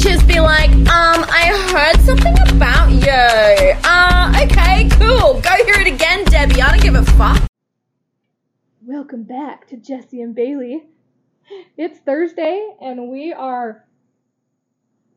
[0.00, 3.74] teachers be like, um, I heard something about you.
[3.84, 5.40] Uh, okay, cool.
[5.42, 6.62] Go hear it again, Debbie.
[6.62, 7.42] I don't give a fuck.
[8.80, 10.84] Welcome back to Jessie and Baleigh.
[11.76, 13.84] It's Thursday and we are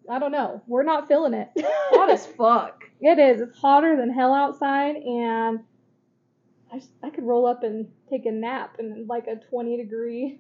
[0.10, 1.50] I don't know, we're not feeling it.
[1.58, 2.84] Hot as fuck.
[3.00, 3.40] it is.
[3.40, 5.62] It's hotter than hell outside and
[6.74, 10.40] I, I could roll up and take a nap in like a 20 degree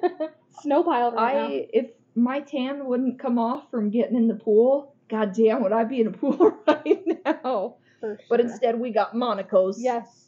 [0.62, 1.46] snow pile right now.
[1.48, 5.72] I if my tan wouldn't come off from getting in the pool, god damn would
[5.72, 7.76] I be in a pool right now.
[8.00, 9.82] For But instead we got Monaco's.
[9.82, 10.20] Yes.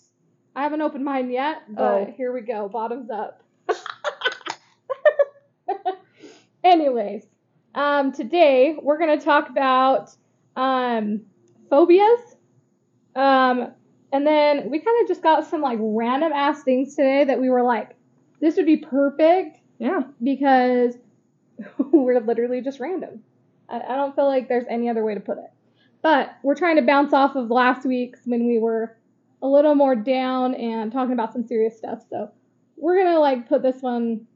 [0.55, 2.15] I haven't opened mine yet, but Oh.
[2.17, 2.69] here we go.
[2.69, 3.43] Bottoms up.
[6.65, 7.25] Anyways,
[7.75, 10.11] um, today we're going to talk about
[10.57, 11.23] um,
[11.71, 12.21] phobias.
[13.15, 13.73] Um,
[14.13, 17.49] and then we kind of just got some like random ass things today that we
[17.51, 17.95] were like,
[18.41, 20.03] this would be perfect Yeah.
[20.23, 20.97] because
[21.78, 23.23] we're literally just random.
[23.69, 25.51] I, I don't feel like there's any other way to put it.
[26.02, 28.96] But we're trying to bounce off of last week's when we were
[29.43, 32.02] a little more down and talking about some serious stuff.
[32.10, 32.30] So
[32.76, 34.26] we're gonna like put this one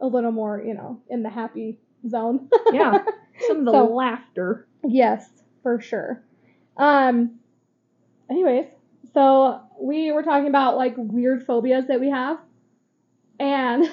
[0.00, 1.78] a little more, you know, in the happy
[2.08, 2.48] zone.
[2.72, 3.04] Yeah.
[3.46, 4.66] Some of the So- laughter.
[4.86, 5.28] Yes,
[5.62, 6.22] for sure.
[6.76, 7.38] Um
[8.30, 8.66] anyways,
[9.12, 12.38] so we were talking about like weird phobias that we have.
[13.38, 13.90] And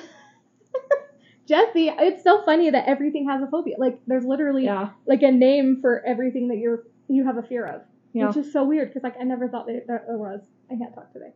[1.47, 3.75] Jessie, it's so funny that everything has a phobia.
[3.77, 4.89] Like there's literally Yeah.
[5.05, 7.81] like a name for everything that you're you have a fear of.
[8.13, 8.27] Yeah.
[8.27, 10.41] Which is so weird because like I never thought that there there was.
[10.69, 11.31] I can't talk today.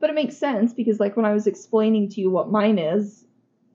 [0.00, 3.24] But it makes sense because like when I was explaining to you what mine is,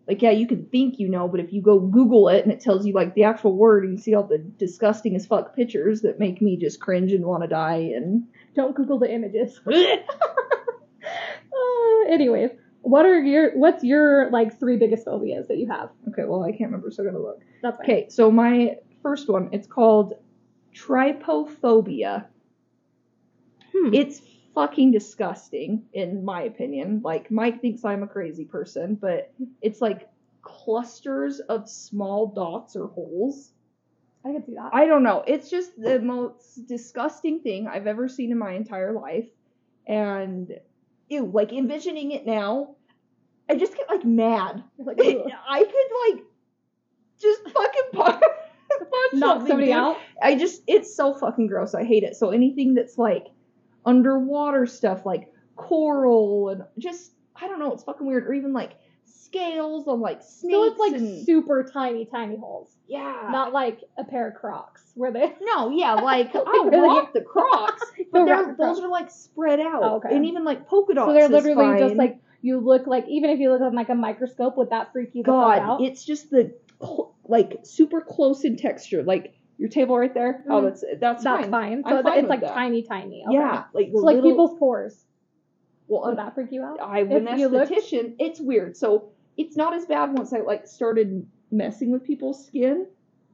[0.09, 2.59] like yeah, you could think you know, but if you go Google it and it
[2.59, 6.01] tells you like the actual word and you see all the disgusting as fuck pictures
[6.01, 9.59] that make me just cringe and want to die and Don't Google the images.
[11.57, 12.51] Uh, anyways,
[12.87, 15.89] what are your what's your like three biggest phobias that you have?
[16.09, 17.41] Okay, well I can't remember, so I gotta look.
[17.61, 17.85] That's fine.
[17.85, 20.13] Okay, so my first one, it's called
[20.73, 22.25] trypophobia.
[23.73, 23.93] Hmm.
[23.93, 24.21] It's
[24.55, 27.01] fucking disgusting, in my opinion.
[27.03, 29.31] Like, Mike thinks I'm a crazy person, but
[29.61, 30.09] it's like
[30.41, 33.51] clusters of small dots or holes.
[34.25, 34.71] I can see that.
[34.73, 35.23] I don't know.
[35.27, 39.27] It's just the most disgusting thing I've ever seen in my entire life.
[39.85, 40.51] And,
[41.07, 42.76] ew, like, envisioning it now,
[43.49, 44.63] I just get, like, mad.
[44.77, 44.97] Like.
[44.99, 46.23] I could, like,
[47.19, 48.21] just fucking punch,
[48.69, 49.75] punch knock somebody dude.
[49.75, 49.97] out.
[50.21, 51.73] I just it's so fucking gross.
[51.73, 52.15] I hate it.
[52.15, 53.25] So anything that's like
[53.85, 58.27] underwater stuff like coral and just I don't know, it's fucking weird.
[58.27, 58.73] Or even like
[59.05, 60.53] scales on like snakes.
[60.53, 63.29] So it's like and, super tiny, tiny holes, yeah.
[63.31, 65.33] not like a pair of Crocs where they.
[65.41, 66.87] no, yeah, like I'll Really?
[66.87, 67.81] rock the Crocs,
[68.11, 68.79] but the those Crocs.
[68.81, 70.15] are like spread out, Oh, okay.
[70.15, 71.09] and even like polka dots.
[71.09, 73.95] So they're literally just like you look like even if you look on like a
[73.95, 75.81] microscope, would that freak you God, out?
[75.81, 76.53] it's just the
[77.25, 80.43] like super close in texture, like your table right there.
[80.49, 80.63] Oh, Mhm.
[80.65, 81.51] that's that's, That's fine.
[81.51, 81.83] fine.
[81.83, 82.53] So fine it's like that.
[82.53, 83.23] tiny, tiny.
[83.27, 83.33] Okay.
[83.35, 85.05] Yeah, like So like little, people's pores.
[85.87, 86.79] Well, Would that freak you out?
[86.81, 88.75] I'm an If you looked- It's weird.
[88.77, 92.87] So it's not as bad once I like started messing with people's skin.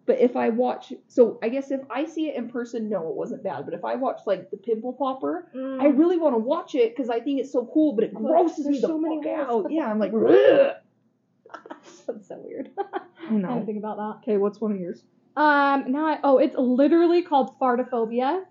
[0.05, 3.15] But if I watch, so I guess if I see it in person, no, it
[3.15, 3.63] wasn't bad.
[3.65, 5.81] But if I watch like the pimple popper, Mm.
[5.81, 7.93] I really want to watch it because I think it's so cool.
[7.93, 9.71] But it grosses there's me the so many fuck out.
[9.71, 10.11] Yeah, I'm like.
[12.07, 12.71] That's so weird.
[12.77, 13.63] I I didn't know.
[13.65, 14.17] think about that.
[14.23, 15.03] Okay, what's one of yours?
[15.35, 18.43] Um, now I, oh, it's literally called fartophobia.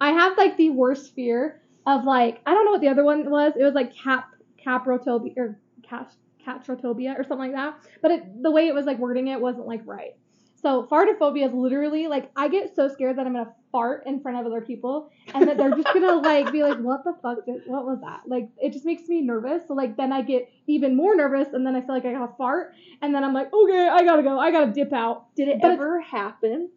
[0.00, 3.28] I have like the worst fear of like I don't know what the other one
[3.30, 3.54] was.
[3.58, 4.34] It was like cap
[4.64, 6.12] caprotobia or cat
[6.46, 7.78] catrotobia or something like that.
[8.02, 10.14] But it, the way it was like wording it wasn't like right.
[10.62, 14.38] So fartophobia is literally like I get so scared that I'm gonna fart in front
[14.38, 17.62] of other people and that they're just gonna like be like, what the fuck did
[17.66, 18.22] what was that?
[18.26, 19.62] Like it just makes me nervous.
[19.68, 22.32] So like then I get even more nervous and then I feel like I gotta
[22.36, 25.34] fart and then I'm like, okay, I gotta go, I gotta dip out.
[25.34, 26.70] Did it But ever happen?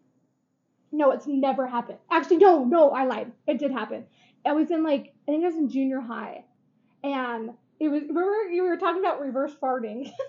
[0.90, 1.98] No, it's never happened.
[2.10, 3.32] Actually, no, no, I lied.
[3.46, 4.04] It did happen.
[4.46, 6.44] I was in like I think I was in junior high,
[7.02, 8.02] and it was.
[8.02, 10.10] Remember you were talking about reverse farting?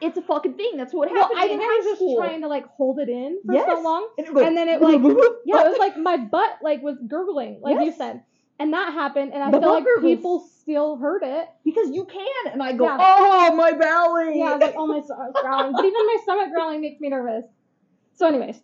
[0.00, 0.76] It's a fucking thing.
[0.76, 2.98] That's what well, happened I in think I high was just trying to like hold
[3.00, 3.66] it in for Yes.
[3.68, 5.00] so long, And, it was and then it like
[5.44, 8.22] yeah, it was like my butt like was gurgling, like you said,
[8.60, 10.04] and that happened, and I The feel like gurgles.
[10.16, 11.48] people still heard it.
[11.64, 12.96] because you can, and I go, Yeah.
[13.00, 14.38] oh my belly.
[14.38, 17.08] Yeah, I was like, oh my stomach's growling, but even my stomach growling makes me
[17.08, 17.44] nervous.
[18.14, 18.60] So, anyways,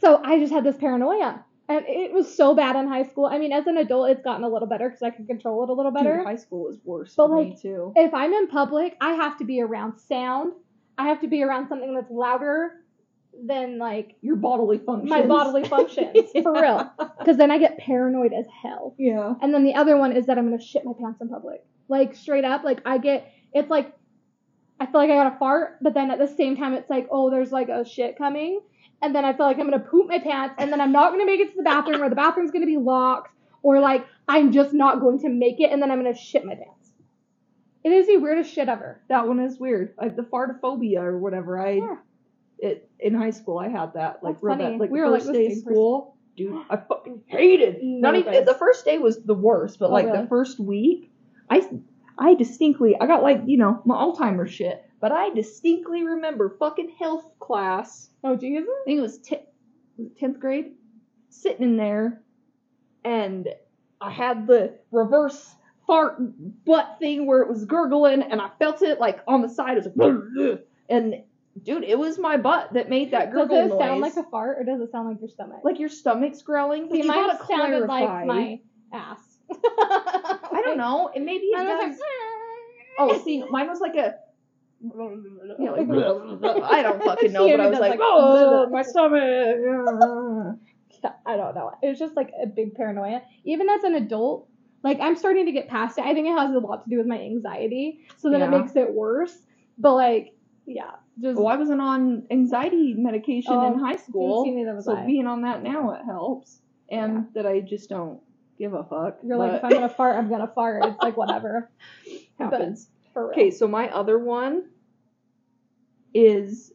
[0.00, 3.26] so I just had this paranoia, and it was so bad in high school.
[3.26, 5.70] I mean, as an adult, it's gotten a little better because I can control it
[5.70, 6.16] a little better.
[6.18, 7.92] Dude, high school is worse But, for me like, too.
[7.96, 10.52] if I'm in public, I have to be around sound.
[10.98, 12.72] I have to be around something that's louder
[13.46, 15.08] than like Your bodily functions.
[15.08, 16.92] my bodily functions for real.
[17.18, 18.94] Because then I get paranoid as hell.
[18.98, 19.34] Yeah.
[19.40, 21.64] And then the other one is that I'm gonna shit my pants in public.
[21.88, 23.94] Like straight up, like I get it's like
[24.80, 27.30] I feel like I gotta fart, but then at the same time it's like, oh,
[27.30, 28.60] there's like a shit coming.
[29.02, 31.26] And then I feel like I'm gonna poop my pants, and then I'm not gonna
[31.26, 33.32] make it to the bathroom, or the bathroom's gonna be locked,
[33.62, 36.54] or like I'm just not going to make it, and then I'm gonna shit my
[36.54, 36.92] pants.
[37.82, 39.00] It is the weirdest shit ever.
[39.08, 39.94] That one is weird.
[39.98, 41.58] Like the fartophobia or whatever.
[41.58, 41.96] I Yeah.
[42.58, 44.22] it in high school I had that.
[44.22, 44.70] Like That's real funny.
[44.72, 44.80] bad.
[44.80, 45.74] Like We like, first the day of same person.
[45.74, 46.62] school, dude.
[46.68, 47.78] I fucking hated.
[47.82, 50.20] Not even the first day was the worst, but Oh, like really?
[50.22, 51.10] the first week,
[51.48, 51.66] I
[52.18, 56.94] I distinctly I got like you know my Alzheimer's shit, but I distinctly remember fucking
[56.98, 58.10] health class.
[58.24, 58.68] Oh Jesus.
[58.68, 59.18] I think it was
[59.98, 60.72] it tenth grade,
[61.28, 62.22] sitting in there,
[63.04, 63.48] and
[64.00, 65.54] I had the reverse
[65.86, 66.16] fart
[66.64, 69.76] butt thing where it was gurgling, and I felt it like on the side.
[69.78, 71.16] It was like, and
[71.62, 73.78] dude, it was my butt that made that Does it noise.
[73.78, 75.60] sound like a fart, or does it sound like your stomach?
[75.64, 76.84] like your stomach's growling?
[76.88, 78.24] But See, you mine gotta sounded clarify.
[78.24, 78.60] like my
[78.92, 79.18] ass.
[79.52, 81.10] I don't know.
[81.14, 81.90] And maybe it Mine does.
[81.90, 81.98] like,
[82.98, 84.14] Oh, see, mine was like a.
[84.82, 89.20] Yeah, like, I don't fucking know, but I was like, like, oh, my stomach.
[91.02, 91.72] Yeah, I don't know.
[91.82, 93.22] It was just like a big paranoia.
[93.44, 94.48] Even as an adult,
[94.82, 96.04] like I'm starting to get past it.
[96.04, 98.74] I think it has a lot to do with my anxiety, so then it makes
[98.74, 99.36] it worse.
[99.76, 100.34] But like,
[100.66, 104.86] yeah, just Well, I wasn't on anxiety medication Oh, in high school, see, neither was
[104.86, 105.04] so I.
[105.04, 106.60] being on that now it helps,
[106.90, 107.42] and Yeah.
[107.42, 108.20] that I just don't
[108.58, 109.18] give a fuck.
[109.22, 110.84] you're like, if I'm gonna fart, I'm gonna fart.
[110.86, 111.70] It's like whatever.
[112.38, 112.88] happens.
[113.14, 114.69] Okay, so my other one
[116.14, 116.72] is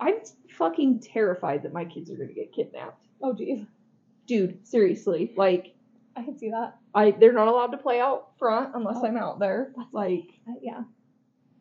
[0.00, 0.16] I'm
[0.50, 3.02] fucking terrified that my kids are gonna get kidnapped.
[3.22, 3.64] Oh geez,
[4.26, 5.74] Dude, seriously, like
[6.16, 6.76] I can see that.
[6.94, 9.06] I they're not allowed to play out front unless Oh.
[9.06, 9.72] I'm out there.
[9.92, 10.24] Like
[10.62, 10.82] yeah.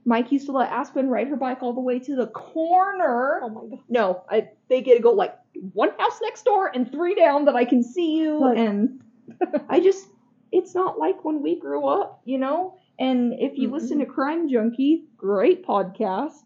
[0.07, 3.39] Mike used to let Aspen ride her bike all the way to the corner.
[3.43, 3.79] Oh my god.
[3.89, 5.35] No, I they get to go like
[5.73, 8.57] one house next door and three down that I can see you Right.
[8.57, 9.01] and
[9.69, 10.07] I just
[10.51, 12.77] it's not like when we grew up, you know?
[12.99, 13.73] And if you Mm-mm.
[13.73, 16.43] listen to Crime Junkie, great podcast.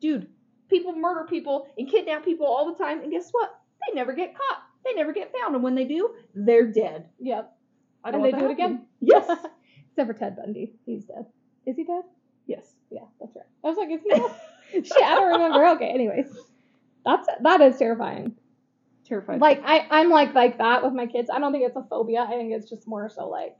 [0.00, 0.28] Dude,
[0.68, 3.54] people murder people and kidnap people all the time and guess what?
[3.86, 4.62] They never get caught.
[4.84, 7.08] They never get found and when they do, they're dead.
[7.20, 7.52] Yep.
[8.04, 8.86] I And don't and they do it again.
[9.00, 9.26] Yes.
[9.90, 11.26] Except for Ted Bundy, he's dead.
[11.66, 12.02] Is he dead?
[12.46, 12.74] yes.
[12.90, 13.44] Yeah, that's right.
[13.64, 14.30] I was like, is he dead?
[14.86, 15.66] Shit, I don't remember.
[15.76, 16.26] Okay, anyways,
[17.04, 18.34] that's that is terrifying.
[19.06, 19.40] Terrifying.
[19.40, 21.30] Like I, I'm like like that with my kids.
[21.32, 22.22] I don't think it's a phobia.
[22.22, 23.56] I think it's just more so like.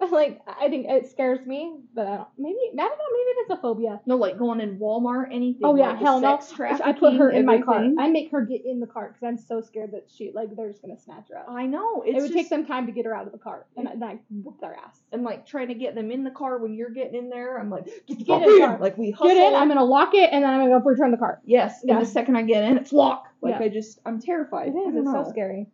[0.10, 2.28] Like I think it scares me, but I don't.
[2.38, 2.86] Maybe I don't know.
[2.88, 4.00] Maybe it's a phobia.
[4.06, 5.60] no, like going in Walmart, anything.
[5.64, 6.40] Oh yeah, like hell no.
[6.58, 7.84] I put her in my car.
[7.98, 10.68] I make her get in the car because I'm so scared that she like they're
[10.70, 11.46] just gonna snatch her up.
[11.50, 12.02] I know.
[12.06, 13.92] It would take just- them time to get her out of the car, and I,
[13.92, 14.98] then I whoop their ass.
[15.12, 17.58] and like trying to get them in the car when you're getting in there.
[17.58, 18.80] I'm like, get, Get in.
[18.80, 19.26] Like we hustle.
[19.28, 19.54] Get in.
[19.54, 21.40] I'm gonna lock it, and then I'm gonna go return the car.
[21.44, 21.80] yes.
[21.84, 21.94] Yeah.
[21.98, 23.28] And the second I get in, it's locked.
[23.42, 23.66] Like Yeah.
[23.66, 24.68] I just, I'm terrified.
[24.68, 24.96] It is.
[24.96, 25.66] It's so scary.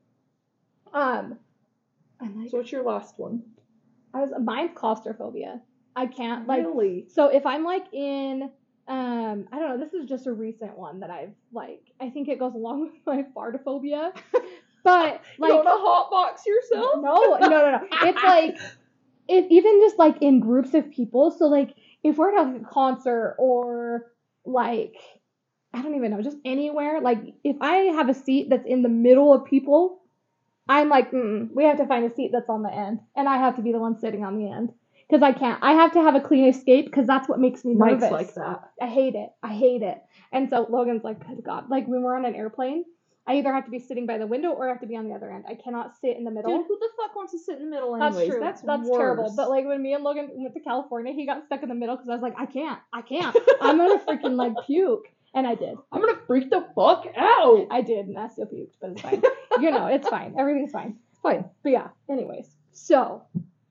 [0.93, 1.39] Um,
[2.21, 3.43] like, So what's your last one?
[4.15, 5.61] I was mine's claustrophobia.
[5.97, 6.65] I can't like.
[6.65, 7.07] really?
[7.09, 8.51] So if I'm like in,
[8.89, 9.85] um, I don't know.
[9.85, 11.83] This is just a recent one that I've like.
[12.01, 14.13] I think it goes along with my fartophobia,
[14.83, 16.97] but like you want to hotbox yourself?
[16.97, 18.09] no, no, no, no.
[18.09, 18.57] It's like
[19.29, 21.31] if even just like in groups of people.
[21.31, 24.13] So like if we're at a concert or
[24.45, 24.95] like
[25.73, 27.01] I don't even know, just anywhere.
[27.01, 30.04] Like if I have a seat that's in the middle of people,
[30.69, 33.39] I'm like, mm, we have to find a seat that's on the end, and I
[33.39, 34.73] have to be the one sitting on the end
[35.09, 35.63] because I can't.
[35.63, 38.11] I have to have a clean escape because that's what makes me nervous.
[38.11, 38.71] Mike's like that.
[38.81, 39.31] I hate it.
[39.43, 39.99] I hate it.
[40.33, 41.69] And so Logan's like, good God.
[41.69, 42.85] Like when we're on an airplane,
[43.27, 45.09] I either have to be sitting by the window or I have to be on
[45.09, 45.45] the other end.
[45.49, 46.51] I cannot sit in the middle.
[46.51, 48.39] Dude, who the fuck wants to sit in the middle That's true.
[48.41, 48.99] That's That's worse.
[48.99, 49.33] terrible.
[49.35, 51.97] But like when me and Logan went to California, he got stuck in the middle
[51.97, 53.35] because I was like, I can't, I can't.
[53.63, 55.77] I'm gonna freaking like puke, and I did.
[55.93, 57.67] I'm gonna freak the fuck out.
[57.71, 59.23] I did, and I still puked, but it's fine.
[59.61, 60.35] you know, it's fine.
[60.39, 60.97] Everything's fine.
[61.23, 61.45] Fine.
[61.63, 61.89] But yeah.
[62.09, 63.23] Anyways, so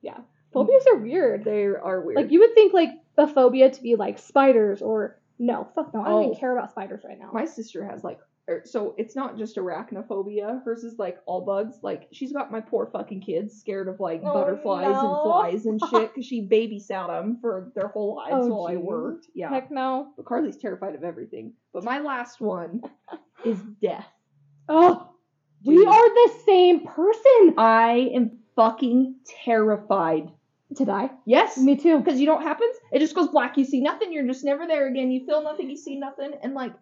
[0.02, 0.18] yeah,
[0.52, 1.44] phobias are weird.
[1.44, 2.16] They are weird.
[2.16, 6.00] Like you would think like a phobia to be like spiders or no, fuck no.
[6.02, 6.26] I don't Oh.
[6.26, 7.30] even care about spiders right now.
[7.32, 11.76] my sister has like er, so it's not just arachnophobia hers is like all bugs.
[11.82, 15.00] Like she's got my poor fucking kids scared of like Oh, butterflies no.
[15.00, 18.76] and flies and shit because she babysat them for their whole lives Oh, while i
[18.76, 19.26] worked.
[19.34, 19.50] Yeah.
[19.50, 20.12] Heck no.
[20.16, 21.52] but carly's terrified of everything.
[21.72, 22.82] But my last one
[23.44, 24.06] is death.
[24.68, 25.10] Oh,
[25.64, 27.54] we are the same person.
[27.58, 30.30] i am fucking terrified.
[30.76, 31.10] To die.
[31.24, 31.56] yes.
[31.56, 31.98] Me too.
[32.00, 32.74] because you know what happens?
[32.90, 33.56] It just goes black.
[33.56, 34.12] You see nothing.
[34.12, 35.12] You're just never there again.
[35.12, 35.70] You feel nothing.
[35.70, 36.32] You see nothing.
[36.42, 36.72] And like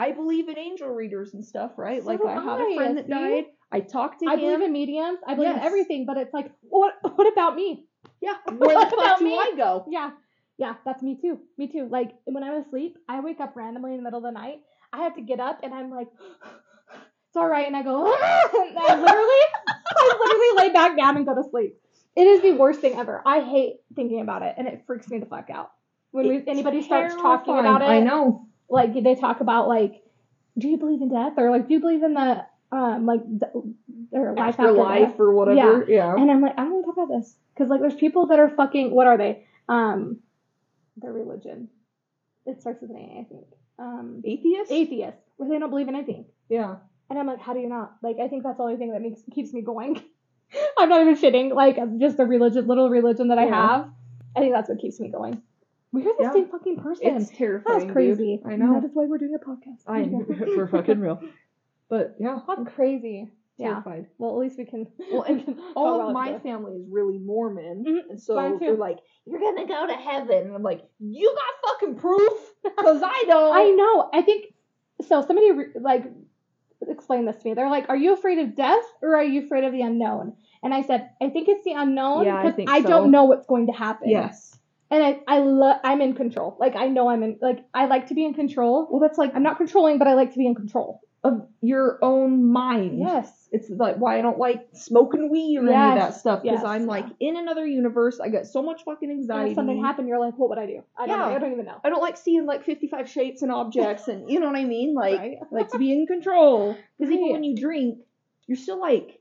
[0.00, 2.02] I believe in angel readers and stuff, right?
[2.02, 3.12] So like I have I, a friend that see?
[3.12, 3.44] died.
[3.70, 4.38] I talked to I him.
[4.38, 5.18] I believe in mediums.
[5.26, 6.94] I believe in everything, but it's like, what?
[7.02, 7.84] What about me?
[8.22, 9.38] Yeah, where What the about fuck do me?
[9.38, 9.84] I go?
[9.90, 10.12] Yeah,
[10.56, 11.38] yeah, that's me too.
[11.58, 11.86] Me too.
[11.90, 14.60] Like when I'm asleep, I wake up randomly in the middle of the night.
[14.90, 16.08] I have to get up, and I'm like,
[16.94, 21.26] it's all right, and I go, and I literally, I literally lay back down and
[21.26, 21.76] go to sleep.
[22.16, 23.22] It is the worst thing ever.
[23.26, 25.72] I hate thinking about it, and it freaks me the fuck out.
[26.12, 28.46] When we, anybody starts talking about it, I know.
[28.70, 30.02] Like they talk about like
[30.58, 33.52] do you believe in death or like do you believe in the um like th-
[34.12, 35.20] or life after, Afterlife death?
[35.20, 35.84] or whatever.
[35.88, 36.14] Yeah.
[36.14, 38.38] And I'm like, I don't want to talk about this because like there's people that
[38.38, 38.90] are fucking.
[38.92, 39.44] What are they?
[39.68, 40.18] Um,
[40.96, 41.68] their religion.
[42.46, 43.46] It starts with an A, I think.
[43.78, 44.70] Um, Atheist?
[44.72, 46.24] atheists, where they don't believe in anything.
[46.48, 46.76] Yeah.
[47.08, 47.94] And I'm like, how do you not?
[48.02, 50.02] Like, I think that's the only thing that makes keeps me going.
[50.78, 51.54] I'm not even shitting.
[51.54, 53.68] Like, just the religion, little religion that I Yeah.
[53.68, 53.90] have.
[54.36, 55.42] I think that's what keeps me going.
[55.92, 56.32] We're the Yeah.
[56.32, 57.16] same fucking person.
[57.16, 57.78] It's terrifying.
[57.80, 58.36] that's crazy.
[58.36, 58.46] dude.
[58.46, 58.74] I And know.
[58.74, 59.82] That is why we're doing a podcast.
[59.86, 60.24] I know.
[60.56, 61.20] We're fucking real.
[61.88, 63.28] But yeah, That's crazy.
[63.58, 63.72] Yeah.
[63.82, 64.06] terrified.
[64.18, 64.86] Well, at least we can.
[65.12, 68.10] Well, and can all of my family is really Mormon, Mhm.
[68.10, 71.96] and so they're like, "You're gonna go to heaven," and I'm like, "You got fucking
[71.96, 72.32] proof?
[72.62, 74.08] Because I don't." I know.
[74.14, 74.54] I think
[75.02, 75.20] so.
[75.20, 76.04] Somebody re- like
[76.88, 77.54] explained this to me.
[77.54, 80.72] They're like, "Are you afraid of death or are you afraid of the unknown?" And
[80.72, 82.88] I said, "I think it's the unknown Yeah, I because I, so.
[82.88, 84.58] don't know what's going to happen." Yes.
[84.90, 86.56] And I I love I'm in control.
[86.58, 88.88] Like I know I'm in like I like to be in control.
[88.90, 91.00] Well, that's like I'm not controlling, but I like to be in control.
[91.22, 92.98] of your own mind.
[92.98, 93.30] Yes.
[93.52, 96.64] It's like why I don't like smoking weed or any of that stuff because yes,
[96.64, 98.18] I'm like in another universe.
[98.20, 99.50] I got so much fucking And anxiety.
[99.50, 100.82] if something happened, you're like, what would I do?
[100.96, 101.28] I don't Yeah.
[101.28, 101.36] know.
[101.36, 101.78] I don't even know.
[101.84, 104.94] I don't like seeing like 55 shapes and objects and you know what I mean?
[104.94, 105.36] Like Right.
[105.52, 106.74] Like to be in control.
[106.98, 107.98] Because even when you drink,
[108.46, 109.20] you're still like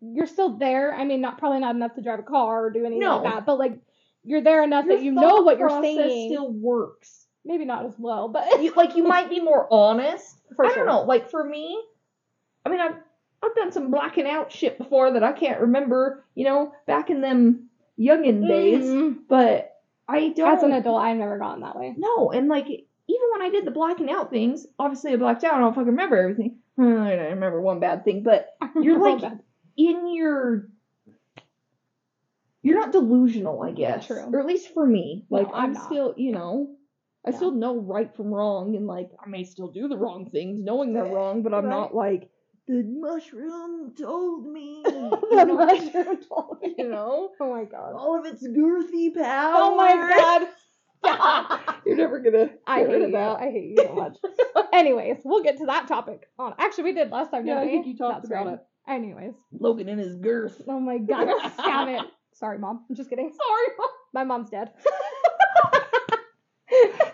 [0.00, 0.94] You're still there.
[0.94, 3.18] I mean, not probably not enough to drive a car or do anything No.
[3.18, 3.78] like that, but like
[4.24, 6.30] you're there enough your that you know what you're saying.
[6.30, 7.26] still works.
[7.44, 10.40] Maybe not as well, but You, like you might be more honest.
[10.56, 10.76] for I sure.
[10.78, 11.02] don't know.
[11.02, 11.78] Like for me,
[12.64, 12.94] I mean I've
[13.42, 16.24] I've done some blacking out shit before that I can't remember.
[16.34, 18.84] You know, back in them youngin days.
[18.86, 19.18] Mhm.
[19.28, 19.70] But
[20.08, 20.56] I don't.
[20.56, 21.94] As an adult, I've never gotten that way.
[21.96, 25.54] No, and like even when I did the blacking out things, obviously I blacked out.
[25.54, 26.56] I don't fucking remember everything.
[26.78, 28.48] I don't remember one bad thing, but
[28.80, 29.22] You're like-
[29.76, 30.68] in your
[32.64, 34.06] you're not delusional, I guess.
[34.08, 34.24] True.
[34.32, 35.26] Or at least for me.
[35.30, 36.74] No, Like I'm I'm, still, you know,
[37.26, 37.36] I Yeah.
[37.36, 40.92] still know right from wrong and like I may still do the wrong things knowing
[40.94, 41.70] they're wrong, but I'm Right.
[41.70, 42.30] not like
[42.66, 44.82] the mushroom told me.
[45.30, 46.74] the mushroom told me.
[46.78, 47.30] you know?
[47.40, 47.92] Oh my god.
[47.94, 49.52] All of its girthy power.
[49.56, 50.48] Oh my god.
[51.86, 53.12] You're never gonna I hate you.
[53.12, 53.36] that.
[53.40, 54.16] I hate you so much.
[54.72, 56.28] Anyways, we'll get to that topic.
[56.38, 57.46] On actually, we did last time.
[57.46, 58.54] Yeah, didn't I think you talked That's about right.
[58.54, 58.60] it.
[58.88, 60.60] Anyways, Logan in his girth.
[60.68, 62.02] oh my god, stop it.
[62.34, 62.84] Sorry, mom.
[62.88, 63.30] I'm just kidding.
[63.46, 63.88] Sorry, Mom.
[64.12, 64.72] My mom's dead.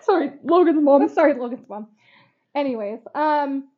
[0.01, 1.07] Sorry, Logan's mom.
[1.13, 1.87] Sorry, Logan's mom.
[2.55, 3.69] Anyways, um,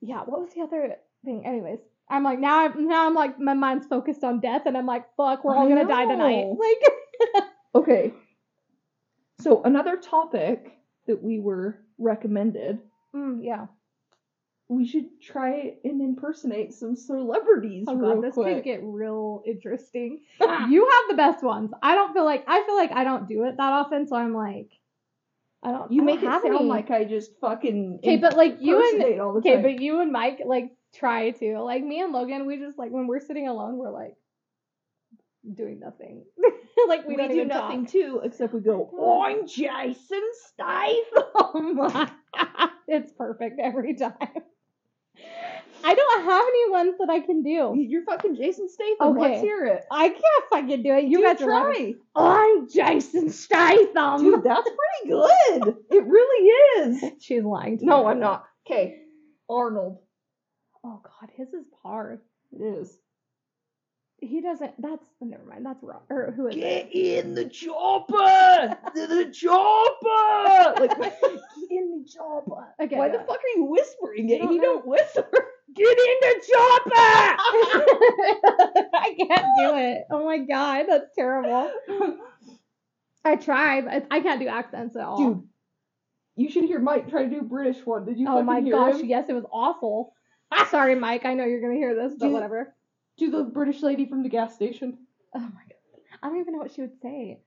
[0.00, 0.22] yeah.
[0.24, 1.46] What was the other thing?
[1.46, 1.78] Anyways,
[2.10, 2.66] I'm like now.
[2.66, 3.06] I'm now.
[3.06, 5.86] I'm like my mind's focused on death, and I'm like, fuck, we're all I gonna
[5.86, 6.46] die tonight.
[6.58, 8.12] Like, Okay.
[9.40, 10.72] So another topic
[11.06, 12.78] that we were recommended,
[13.14, 13.66] mm, yeah.
[14.74, 18.56] We should try and impersonate some celebrities Oh real god, this quick.
[18.56, 20.20] could get real interesting.
[20.40, 20.68] Ah.
[20.68, 21.72] you have the best ones.
[21.82, 24.34] I don't feel like I feel like I don't do it that often, so I'm
[24.34, 24.70] like,
[25.62, 25.92] I don't.
[25.92, 26.64] you I make don't it sound any.
[26.64, 30.00] like I just fucking okay, but like you and impersonate all the okay, but you
[30.00, 32.46] and Mike like try to like me and Logan.
[32.46, 34.16] We just like when we're sitting alone, we're like
[35.54, 36.24] doing nothing.
[36.88, 37.92] like we, we, do nothing talk.
[37.92, 41.80] too except we go, I'm Jason Statham.
[42.34, 44.12] Oh it's perfect every time.
[45.84, 47.74] I don't have any ones that I can do.
[47.76, 49.16] You're fucking Jason Statham.
[49.16, 49.20] Okay.
[49.20, 49.84] Let's hear it.
[49.90, 51.04] I can't fucking do it.
[51.04, 51.94] You Dude, are try.
[52.14, 54.18] I'm Jason Statham.
[54.22, 55.76] Dude, that's pretty good.
[55.90, 56.46] It really
[56.86, 57.04] is.
[57.20, 58.10] She's lying to No, me.
[58.10, 58.44] I'm not.
[58.64, 59.00] Okay.
[59.50, 59.98] Arnold.
[60.84, 62.20] Oh god, his is hard.
[62.52, 62.96] It is.
[64.22, 64.80] He doesn't.
[64.80, 65.66] That's never mind.
[65.66, 66.02] That's wrong.
[66.08, 66.60] Or who is it?
[66.60, 68.78] Get in the chopper!
[68.94, 70.78] the chopper!
[70.80, 72.68] Like, get in the chopper.
[72.80, 74.38] Okay, Why go the fuck are you whispering it?
[74.38, 74.62] don't know.
[74.62, 75.28] don't whisper.
[75.74, 76.90] Get in the chopper!
[78.94, 80.04] I can't do it.
[80.10, 81.70] Oh my god, that's terrible.
[83.24, 83.86] I tried.
[83.86, 85.18] but I can't do accents at all.
[85.18, 85.42] Dude,
[86.36, 88.04] you should hear Mike try to do British one.
[88.04, 89.06] Did you oh my gosh, him?
[89.06, 90.12] yes, it was awful.
[90.70, 91.24] Sorry, Mike.
[91.24, 92.34] I know you're gonna hear this, but Dude.
[92.34, 92.74] whatever.
[93.22, 94.98] Do the British lady from the gas station.
[95.32, 97.38] Oh my god, I don't even know what she would say.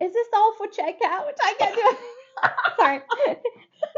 [0.00, 1.32] Is this all for checkout?
[1.42, 1.98] I can't do it.
[2.78, 3.00] Sorry.
[3.26, 3.34] now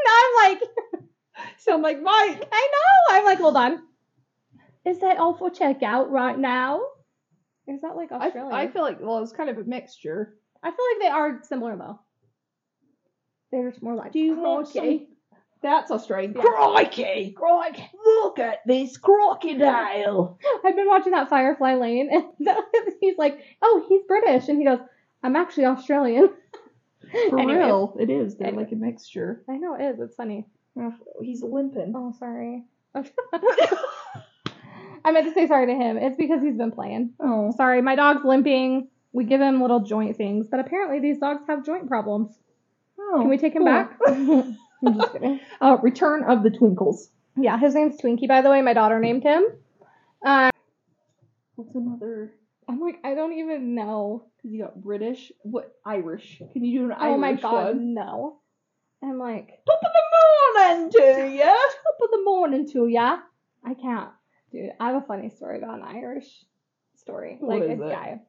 [0.09, 0.61] I'm like,
[1.57, 2.45] Sound like Mike.
[2.51, 3.15] I know.
[3.15, 3.79] I'm like, hold on.
[4.85, 6.81] Is that all for checkout right now?
[7.65, 8.53] Is that like I, Australian?
[8.53, 10.35] I feel like, well, it's kind of a mixture.
[10.61, 12.01] I feel like they are similar though.
[13.53, 14.11] They're just more like.
[14.11, 15.07] Do you want "Crikey."
[15.63, 16.33] That's Australian.
[16.35, 16.41] Yeah.
[16.41, 17.35] Crikey!
[17.37, 17.89] Crikey.
[18.03, 20.39] Look at this crocodile!
[20.65, 22.25] I've been watching that Firefly Lane, and
[22.99, 24.79] he's like, "Oh, he's British," and he goes,
[25.21, 26.29] "I'm actually Australian."
[27.29, 27.59] For Anyway.
[27.59, 28.35] real, it is.
[28.37, 28.63] They're Anyway.
[28.63, 29.43] like a mixture.
[29.49, 29.99] I know it is.
[29.99, 30.45] It's funny.
[31.21, 31.93] He's limping.
[31.95, 32.63] Oh, sorry.
[35.03, 35.97] I meant to say sorry to him.
[35.97, 37.13] It's because he's been playing.
[37.19, 37.51] Oh.
[37.57, 38.87] Sorry, my dog's limping.
[39.13, 42.37] We give him little joint things, but apparently these dogs have joint problems.
[42.99, 43.17] oh.
[43.19, 43.71] Can we take him cool.
[43.71, 43.97] back?
[44.85, 45.39] I'm just kidding.
[45.59, 47.09] Uh, Return of the Twinkles.
[47.37, 48.61] Yeah, his name's Twinkie, by the way.
[48.61, 49.43] My daughter named him.
[50.25, 50.49] Um,
[51.55, 52.33] What's another?
[52.67, 54.25] I'm like, I don't even know.
[54.37, 55.31] Because you got British.
[55.43, 56.41] What Irish?
[56.53, 57.93] Can you do an Irish oh my god, one?
[57.93, 58.37] no.
[59.03, 61.45] I'm like, Top of the morning to ya.
[61.45, 63.17] top of the morning to ya.
[63.65, 64.09] I can't,
[64.51, 64.69] dude.
[64.79, 66.27] I have a funny story about an Irish
[66.97, 67.91] story, What like is a it?
[67.91, 68.21] guy.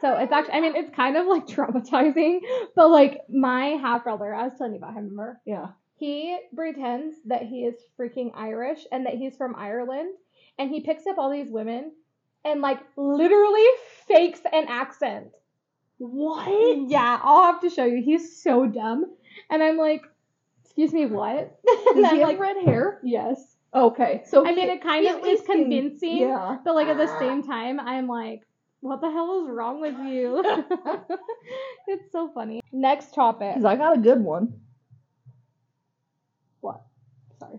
[0.00, 2.40] So it's actually, I mean, it's kind of like traumatizing,
[2.74, 5.40] but like my half brother, I was telling you about him, remember?
[5.44, 5.68] Yeah.
[5.96, 10.14] He pretends that he is freaking Irish and that he's from Ireland,
[10.58, 11.92] and he picks up all these women
[12.44, 13.66] and like literally
[14.06, 15.28] fakes an accent.
[15.98, 16.88] What?
[16.88, 18.02] Yeah, I'll have to show you.
[18.02, 19.06] He's so dumb,
[19.50, 20.02] and I'm like,
[20.64, 21.58] excuse me, what?
[21.66, 23.00] Does he have like, red hair?
[23.02, 23.56] yes.
[23.72, 26.58] Okay, so I mean, it kind of is convincing, Yeah.
[26.64, 27.18] but like at the ah.
[27.18, 28.42] same time, I'm like,
[28.80, 30.42] what the hell is wrong with you?
[31.88, 32.60] it's so funny.
[32.70, 33.54] Next topic.
[33.54, 34.60] Because I got a good one.
[36.60, 36.82] What?
[37.40, 37.58] Sorry.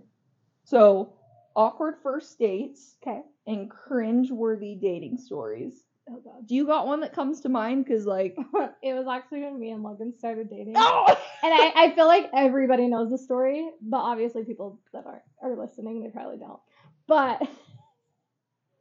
[0.65, 1.13] So,
[1.55, 3.21] awkward first dates Okay.
[3.47, 5.83] and cringe-worthy dating stories.
[6.09, 6.45] Oh god.
[6.47, 7.85] Do you got one that comes to mind?
[7.85, 8.35] Because like,
[8.83, 10.73] it was actually when me and Logan started dating.
[10.77, 11.05] oh,
[11.43, 15.55] And I, I feel like everybody knows the story, but obviously people that are, are
[15.55, 16.59] listening, they probably don't.
[17.07, 17.41] But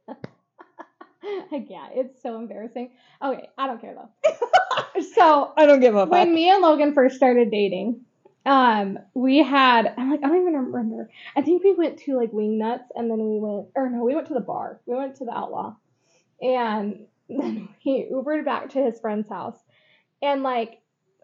[1.51, 2.91] like, yeah, it's so embarrassing.
[3.23, 5.01] Okay, I don't care though.
[5.15, 6.11] so I don't give a fuck.
[6.11, 8.01] when me and Logan first started dating,
[8.45, 11.09] um, we had I'm like I don't even remember.
[11.35, 14.13] I think we went to like Wing Nuts and then we went or no, we
[14.13, 14.79] went to the bar.
[14.85, 15.75] We went to the Outlaw,
[16.41, 19.57] and then he Ubered back to his friend's house,
[20.21, 20.81] and like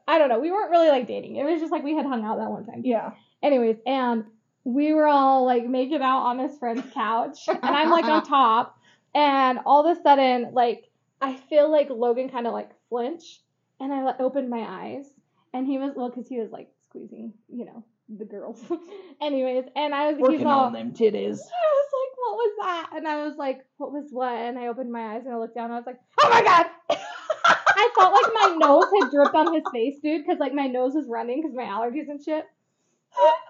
[0.07, 1.35] I don't know, we weren't really like dating.
[1.35, 2.81] It was just like we had hung out that one time.
[2.83, 3.11] yeah.
[3.43, 4.25] Anyways, and
[4.63, 8.79] we were all like making out on his friend's couch, and I'm like on top,
[9.13, 10.89] and all of a sudden, like
[11.21, 13.41] I feel like Logan kind of like flinch,
[13.79, 15.05] and I like, opened my eyes,
[15.53, 18.61] and he was well, because he was like squeezing, you know, the girls.
[19.21, 20.65] Anyways, and I was he's Working all.
[20.65, 21.39] on them titties.
[21.63, 22.89] I was like, what was that?
[22.95, 24.33] And I was like, what was what?
[24.33, 26.43] And I opened my eyes and I looked down and I was like, oh my
[26.43, 26.65] god!
[27.45, 30.93] I felt like my nose had dripped on his face, dude, because like my nose
[30.93, 32.45] was running because my allergies and shit.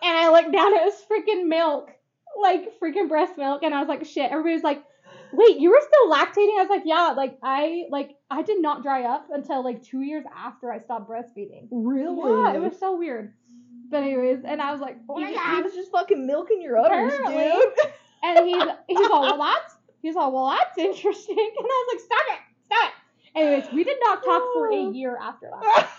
[0.04, 1.92] And I looked down, it was freaking milk,
[2.42, 4.32] like freaking breast milk, and I was like, shit.
[4.32, 4.84] Everybody was like,
[5.34, 6.58] wait, you were still lactating?
[6.58, 10.02] I was like, yeah, like I like I did not dry up until like two
[10.02, 11.68] years after I stopped breastfeeding.
[11.72, 12.32] Really?
[12.32, 13.34] Yeah, it was so weird.
[13.92, 15.64] But anyways, and I was like, oh He, my he god.
[15.66, 17.92] was just fucking milking your udders, dude.
[18.24, 21.36] And he's he's all, well, that's he's all, well, that's interesting.
[21.38, 23.40] And I was like, stop it, stop it.
[23.40, 25.90] Anyways, we did not talk for a year after that.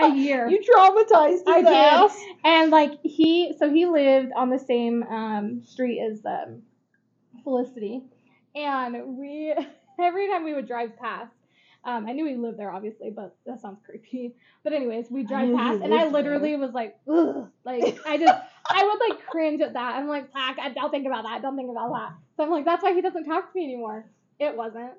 [0.00, 0.48] A year.
[0.48, 2.10] you traumatized his I did.
[2.44, 6.60] And like he, so he lived on the same um, street as um,
[7.42, 8.02] Felicity,
[8.54, 9.54] and we
[9.98, 11.32] every time we would drive past.
[11.84, 14.34] Um, I knew he lived there, obviously, but that sounds creepy.
[14.62, 17.48] But anyways, we drive past, and I literally was like, Ugh.
[17.64, 18.34] like I just,
[18.68, 19.94] I would like cringe at that.
[19.96, 21.40] I'm like, fuck, I don't think about that.
[21.40, 22.12] Don't think about that.
[22.36, 24.04] So I'm like, that's why he doesn't talk to me anymore.
[24.38, 24.92] It wasn't.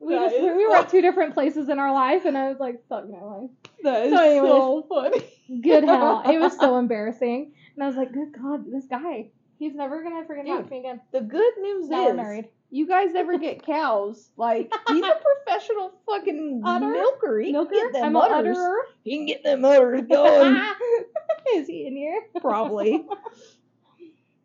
[0.00, 2.48] We That just is we were at two different places in our life, and I
[2.48, 3.50] was like, fuck my life
[3.84, 4.50] That is So anyways.
[4.50, 5.60] so funny.
[5.60, 6.22] good hell.
[6.24, 7.52] It was so embarrassing.
[7.74, 9.28] And I was like, good God, this guy.
[9.58, 11.00] He's never gonna freaking talk to me again.
[11.12, 12.48] The good news Now we're is, married.
[12.72, 14.30] You guys ever get cows?
[14.36, 16.88] Like he's a professional fucking Udder?
[16.88, 17.38] milker.
[17.38, 17.70] He Milker?
[17.70, 18.58] can get them I'm udders.
[19.04, 20.56] He can get them udders going.
[21.54, 22.22] Is he in here?
[22.40, 23.04] Probably.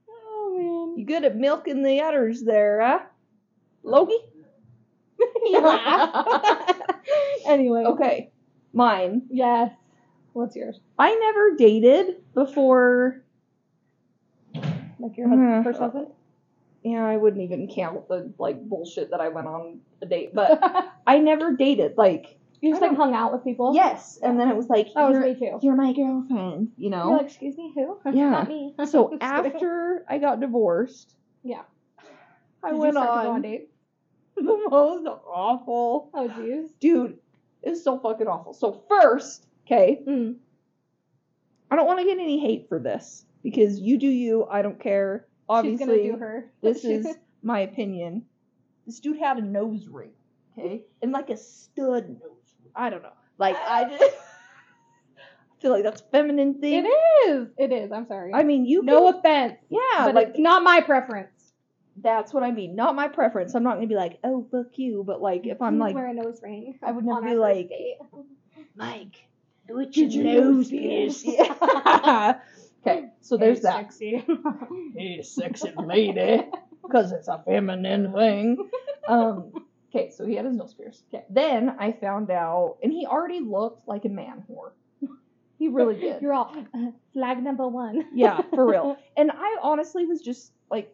[0.09, 0.97] Oh man.
[0.99, 2.99] You good at milking the udders there, huh?
[3.83, 4.19] Logie?
[5.51, 6.81] laughed.
[7.47, 7.83] anyway.
[7.85, 8.31] Okay.
[8.73, 9.23] Mine.
[9.29, 9.71] Yes.
[10.33, 10.79] What's yours?
[10.99, 13.23] I never dated before.
[14.99, 16.07] Like your husband, Uh, first husband?
[16.91, 20.59] Yeah, I wouldn't even count the like bullshit that I went on a date, but
[21.07, 21.97] I never dated.
[21.97, 23.73] Like, you just like hung out with people?
[23.75, 25.59] yes, and then it was like, was you're, me too.
[25.61, 27.11] you're my girlfriend, you know.
[27.11, 27.99] Like, excuse me, who?
[28.13, 28.29] Yeah.
[28.29, 28.73] Not me.
[28.85, 31.61] so after I got divorced, Yeah.
[32.63, 33.41] I Did went start to go on on
[34.63, 36.69] the most awful, Oh jeez.
[36.79, 37.17] dude.
[37.63, 38.53] It's so fucking awful.
[38.53, 40.35] So first, okay, Mm.
[41.69, 44.45] I don't want to get any hate for this because you do you.
[44.49, 45.27] I don't care.
[45.49, 46.45] Obviously, She's gonna do her.
[46.61, 47.07] this is
[47.41, 48.25] my opinion.
[48.85, 50.11] This dude had a nose ring,
[50.57, 52.55] okay, and like a stud nose.
[52.63, 52.71] ring.
[52.75, 53.13] I don't know.
[53.37, 54.15] Like I just
[55.61, 56.85] feel like that's a feminine thing.
[56.85, 57.47] It is.
[57.57, 57.91] It is.
[57.91, 58.33] I'm sorry.
[58.33, 61.53] I mean, you no can- offense, yeah, but like it's not my preference.
[62.01, 62.75] that's what I mean.
[62.75, 63.55] Not my preference.
[63.55, 66.13] I'm not gonna be like, oh fuck you, but like if I'm like, wear a
[66.13, 66.77] nose ring.
[66.83, 67.71] I would never be like-.
[68.75, 69.15] Mike,
[69.67, 71.23] do it your nose pierce?
[71.25, 72.39] Yeah.
[72.87, 73.93] okay, so there's Hey, that.
[73.93, 74.25] Sexy.
[74.97, 76.43] Hey, sexy lady,
[76.81, 78.69] because it's a feminine thing.
[79.07, 79.53] Um,
[79.89, 81.03] okay, so he had his nose pierced.
[81.13, 84.71] Okay, then I found out, and he already looked like a man whore.
[85.57, 86.21] He really did.
[86.21, 88.03] You're all uh, flag number one.
[88.13, 88.97] yeah, for real.
[89.15, 90.93] And I honestly was just like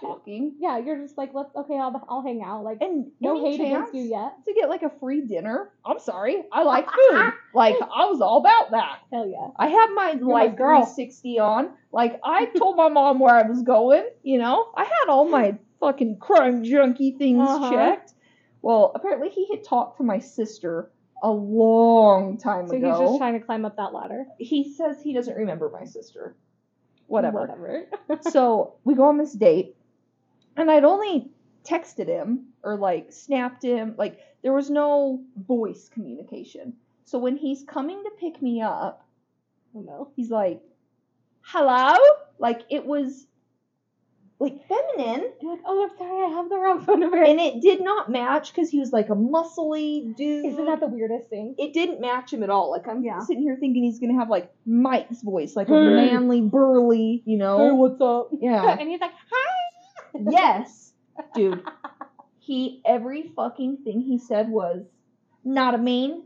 [0.00, 2.64] talking Yeah, you're just like, let's okay, I'll I'll hang out.
[2.64, 4.34] Like and no hate against you yet.
[4.46, 5.70] to get like a free dinner.
[5.84, 7.32] I'm sorry, I like food.
[7.54, 8.98] like I was all about that.
[9.12, 9.48] Hell yeah.
[9.56, 10.82] I have my my life girl.
[10.84, 11.70] 360 on.
[11.92, 14.04] Like I told my mom where I was going.
[14.22, 17.70] You know, I had all my fucking crime junkie things Uh-huh.
[17.70, 18.12] checked.
[18.62, 20.90] Well, apparently he had talked to my sister
[21.22, 22.92] a long time So ago.
[22.92, 24.26] So he's just trying to climb up that ladder.
[24.38, 26.36] he says he doesn't remember my sister.
[27.06, 27.40] Whatever.
[27.40, 27.86] Whatever.
[28.30, 29.75] so we go on this date,
[30.56, 31.30] and I'd only
[31.64, 33.94] texted him or like snapped him.
[33.98, 36.74] Like there was no voice communication.
[37.04, 39.04] So when he's coming to pick me up,
[39.74, 40.10] oh no.
[40.16, 40.60] he's like,
[41.42, 41.94] "Hello,"
[42.38, 43.26] like it was
[44.38, 47.22] like feminine, You're like, oh, I'm sorry, I have the wrong phone number.
[47.22, 50.44] and it did not match because he was like a muscly dude.
[50.44, 51.54] Isn't that the weirdest thing?
[51.56, 52.70] it didn't match him at all.
[52.70, 53.20] Like I'm Yeah.
[53.20, 57.56] sitting here thinking he's gonna have like Mike's voice, like a manly, burly, you know.
[57.56, 58.28] Hey, what's up?
[58.38, 58.76] yeah.
[58.78, 59.45] And he's like, hi.
[60.14, 60.92] Yes,
[61.34, 61.62] dude.
[62.38, 64.86] He every fucking thing he said was
[65.42, 66.22] not a mean.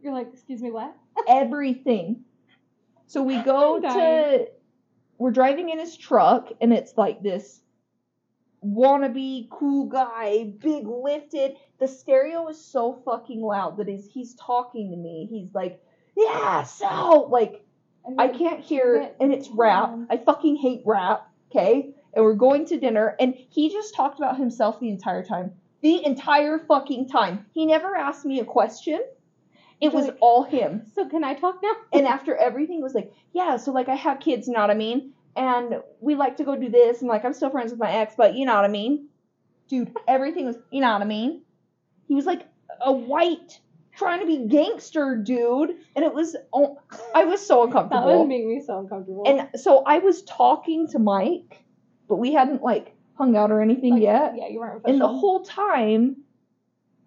[0.00, 0.94] You're like, excuse me, what?
[1.28, 2.22] Everything.
[3.08, 4.46] So we go to
[5.18, 7.60] we're driving in his truck and it's like this
[8.64, 11.56] wannabe cool guy, big lifted.
[11.80, 15.26] The stereo is so fucking loud that he's he's talking to me.
[15.28, 15.82] He's like,
[16.16, 17.64] yeah, so like
[18.16, 19.92] I can't hear and it's rap.
[20.08, 21.94] I fucking hate rap, okay?
[22.14, 25.52] And we're going to dinner and he just talked about himself the entire time.
[25.82, 27.46] The entire fucking time.
[27.52, 29.00] He never asked me a question.
[29.80, 30.82] It was Like- all him.
[30.94, 31.72] So can I talk now?
[31.92, 34.74] And after everything was like, yeah, so like I have kids, you know what I
[34.74, 35.12] mean?
[35.36, 38.14] And we like to go do this and like I'm still friends with my ex,
[38.16, 39.08] but you know what I mean?
[39.68, 41.42] Dude, everything was you know what I mean?
[42.08, 42.42] He was like
[42.80, 43.60] a white
[43.96, 46.78] trying to be gangster dude and it was oh,
[47.14, 49.24] I was so uncomfortable that would make me so uncomfortable.
[49.26, 51.62] And so I was talking to Mike,
[52.10, 54.34] but we hadn't like hung out or anything Like, yet.
[54.36, 54.82] Yeah, you weren't.
[54.84, 56.16] And the whole time,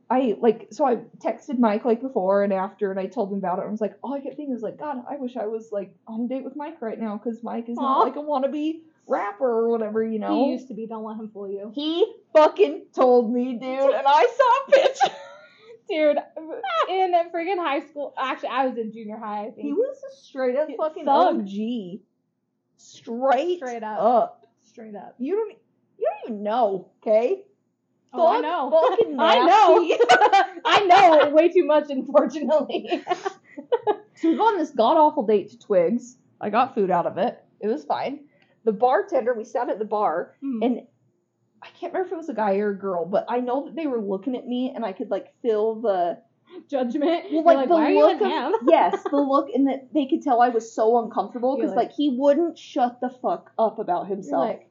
[0.09, 3.59] I like so I texted Mike like before and after, and I told him about
[3.59, 3.63] it.
[3.63, 5.93] I was like, all I kept thinking was like, God, I wish I was like
[6.07, 7.81] on a date with Mike right now because Mike is Aw.
[7.81, 10.45] not like a wannabe rapper or whatever, you know.
[10.45, 10.87] He used to be.
[10.87, 11.71] Don't let him fool you.
[11.75, 13.61] He fucking told me, dude,
[13.93, 15.15] and I saw a picture.
[15.89, 16.17] Dude,
[16.89, 19.47] in friggin' high school, actually, I was in junior high.
[19.47, 19.67] I think.
[19.67, 21.41] He was a straight up fucking thug.
[21.41, 21.99] OG.
[22.77, 23.99] Straight, Straight up.
[23.99, 24.42] up.
[24.73, 25.15] Straight up.
[25.19, 25.57] You don't.
[25.99, 27.43] You don't even know, okay?
[28.11, 28.69] Oh, I know.
[28.71, 29.97] fucking I know.
[30.65, 33.03] I know way too much, unfortunately.
[34.15, 36.15] So we go on this god awful date to Twigs.
[36.39, 37.43] I got food out of it.
[37.59, 38.21] It was fine.
[38.63, 40.63] The bartender, we sat at the bar, Hmm.
[40.63, 40.81] and
[41.61, 43.75] I can't remember if it was a guy or a girl, but I know that
[43.75, 46.19] they were looking at me, and I could like feel the
[46.69, 47.25] Judgment.
[47.31, 50.05] well, You're like, the why are you look of yes, the look, and that they
[50.07, 53.79] could tell I was so uncomfortable because like- like, he wouldn't shut the fuck up
[53.79, 54.69] about himself like,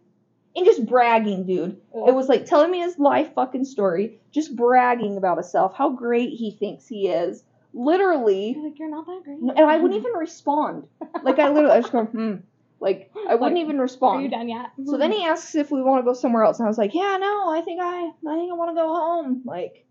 [0.56, 1.80] and just bragging, dude.
[1.96, 2.08] ugh.
[2.08, 6.30] It was like telling me his life fucking story, just bragging about himself, how great
[6.30, 7.44] he thinks he is.
[7.74, 9.38] Literally, You're like, you're not that great.
[9.38, 10.86] and I wouldn't even respond.
[11.22, 12.34] Like I literally, I just go, hmm.
[12.80, 14.20] Like I wouldn't Like, even respond.
[14.20, 14.72] Are you done yet?
[14.84, 16.94] So then he asks if we want to go somewhere else, and I was like,
[16.94, 19.42] yeah, no, I think I, I think I want to go home.
[19.46, 19.86] Like,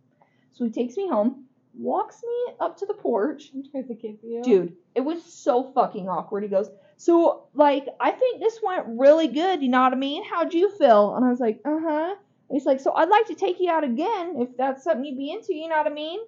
[0.51, 3.51] so he takes me home, walks me up to the porch.
[4.21, 4.43] To you.
[4.43, 6.43] Dude, it was so fucking awkward.
[6.43, 9.61] He goes, so like, I think this went really good.
[9.61, 10.23] You know what I mean?
[10.23, 11.15] How'd you feel?
[11.15, 12.15] And I was like, uh huh.
[12.49, 15.17] And he's like, so I'd like to take you out again if that's something you'd
[15.17, 15.53] be into.
[15.53, 16.19] You know what I mean?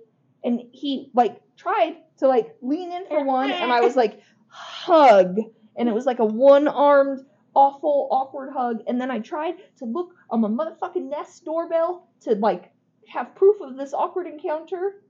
[0.43, 5.38] And he like tried to like lean in for one, and I was like, hug,
[5.75, 8.84] and it was like a one-armed, awful, awkward hug.
[8.88, 12.71] And then I tried to look on my motherfucking Nest doorbell to like
[13.08, 15.02] have proof of this awkward encounter.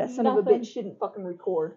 [0.00, 1.76] That son of a bitch didn't fucking record.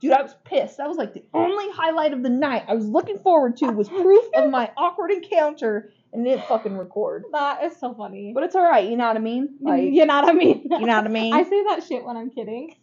[0.00, 0.76] Dude, I was pissed.
[0.76, 3.88] That was like the only highlight of the night I was looking forward to was
[3.88, 7.24] proof of my awkward encounter, and it didn't fucking record.
[7.32, 8.32] That is so funny.
[8.32, 8.88] But it's all right.
[8.88, 9.56] You know what I mean?
[9.60, 10.68] Like, you know what I mean?
[10.70, 11.32] you know what I mean?
[11.32, 12.76] I say that shit when I'm kidding.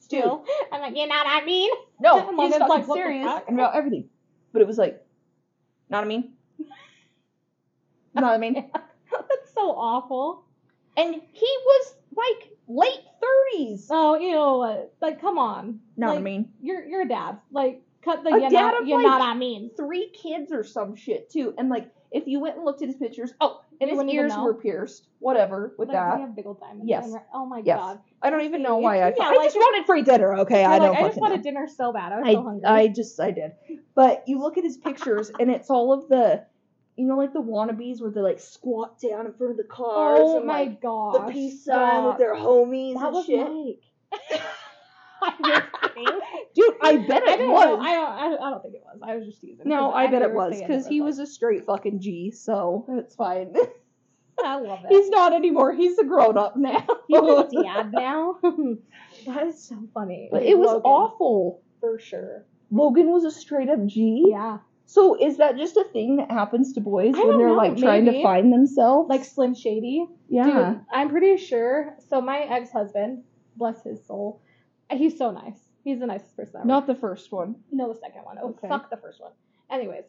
[0.00, 0.44] Still.
[0.72, 1.70] I'm like, you know what I mean?
[2.00, 4.08] no, I'm he's like, fucking the serious and about everything.
[4.52, 6.32] But it was like, you know what I mean?
[8.14, 8.54] know what I mean?
[9.12, 10.44] That's so awful.
[10.96, 13.86] And he was like late thirties.
[13.90, 14.94] Oh, you know what?
[15.00, 15.80] Like, come on.
[15.96, 16.50] Know what I mean?
[16.60, 17.38] You're you're a dad.
[17.50, 19.70] Like, cut the A you dad know, of, you like, know what I mean.
[19.76, 21.54] Three kids or some shit too.
[21.58, 24.32] And like, if you went and looked at his pictures, oh, and You his ears
[24.36, 25.08] were pierced.
[25.18, 26.16] Whatever with like, that.
[26.16, 26.84] We have big old diamonds.
[26.86, 27.12] Yes.
[27.34, 27.78] Oh my Yes.
[27.78, 28.00] god.
[28.22, 29.08] I don't even know why I.
[29.16, 30.34] Yeah, I like- just wanted free dinner.
[30.38, 31.42] Okay, I don't I just wanted know.
[31.42, 32.12] dinner so bad.
[32.12, 32.64] I was so hungry.
[32.64, 33.52] I, I just I did.
[33.94, 36.44] But you look at his pictures and it's all of the
[36.96, 40.18] you know like the wannabes where they like squat down in front of the cars
[40.22, 41.14] oh and my like god.
[41.28, 43.48] the peace sign with their homies That and was shit.
[43.48, 44.42] Mike.
[45.22, 46.20] I'm just kidding.
[46.54, 47.64] Dude, I bet it don't was.
[47.64, 47.80] know.
[47.80, 48.62] I don't, I don't.
[48.62, 49.00] Think it was.
[49.02, 49.66] I was just teasing.
[49.66, 53.54] No, I bet it was because he was a straight fucking G, so it's fine.
[54.44, 54.88] I love it.
[54.90, 55.72] He's not anymore.
[55.74, 56.86] He's a grown up now.
[57.08, 58.36] He's a dad now.
[58.42, 60.28] that is so funny.
[60.30, 61.62] But it was Logan, awful.
[61.80, 62.44] for sure.
[62.70, 64.26] Logan was a straight up G.
[64.28, 67.54] Yeah, So is that just a thing that happens to boys I when they're know,
[67.54, 69.08] like trying to find themselves?
[69.10, 70.06] like Slim Shady.
[70.28, 70.44] yeah.
[70.74, 71.96] Dude, I'm pretty sure.
[72.08, 73.24] So my ex-husband,
[73.56, 74.40] bless his soul,
[74.90, 75.58] he's so nice.
[75.82, 76.66] He's the nicest person ever.
[76.68, 77.56] Not the first one.
[77.72, 78.38] no, the second one.
[78.40, 78.68] Oh, Okay.
[78.68, 79.32] fuck the first one.
[79.70, 80.04] Anyways,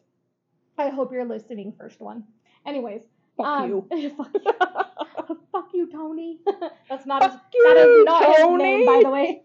[0.76, 1.72] I hope you're listening.
[1.78, 2.24] First one.
[2.66, 3.02] Anyways,
[3.36, 4.10] Fuck um, you.
[4.16, 5.36] fuck you.
[5.52, 6.38] fuck you, Tony.
[6.88, 9.42] That's not his, Fuck that is you, not his name, by the way.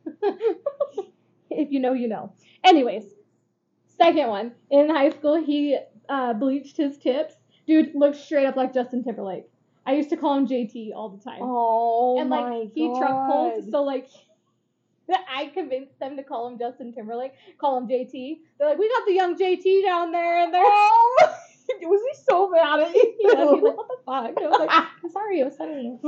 [1.50, 2.34] if you know, you know.
[2.64, 3.04] Anyways,
[3.98, 4.52] second one.
[4.70, 5.78] In high school, he
[6.10, 7.34] uh, bleached his tips.
[7.68, 9.46] Dude looked straight up like Justin Timberlake.
[9.86, 11.40] I used to call him JT all the time.
[11.42, 13.00] Oh and like my he God.
[13.00, 14.08] truck pulled, so like
[15.30, 18.38] I convinced them to call him Justin Timberlake, call him JT.
[18.58, 21.18] They're like, we got the young JT down there, and they're Oh,
[21.82, 23.14] was he so mad at you?
[23.20, 24.44] you know, he's like, what the fuck?
[24.44, 24.70] I was like,
[25.04, 26.00] I'm sorry, it was funny.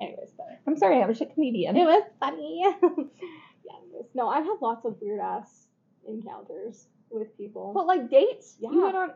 [0.00, 1.76] anyways, but I'm sorry, I'm a shit comedian.
[1.76, 2.62] it was funny.
[2.62, 3.78] yeah.
[4.14, 5.66] No, I've had lots of weird ass
[6.06, 7.72] encounters with people.
[7.74, 8.70] But like dates, Yeah.
[8.70, 9.10] you went on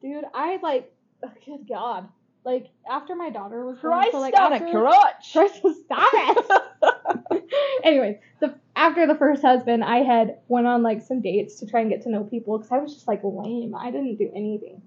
[0.00, 0.92] Dude, I like,
[1.24, 2.08] oh, good God,
[2.44, 5.32] like after my daughter was born, Christ so like on after, a crutch.
[5.32, 7.44] Christ, stop it.
[7.84, 11.80] Anyways, the after the first husband, I had went on like some dates to try
[11.80, 13.74] and get to know people because I was just like lame.
[13.74, 14.82] I didn't do anything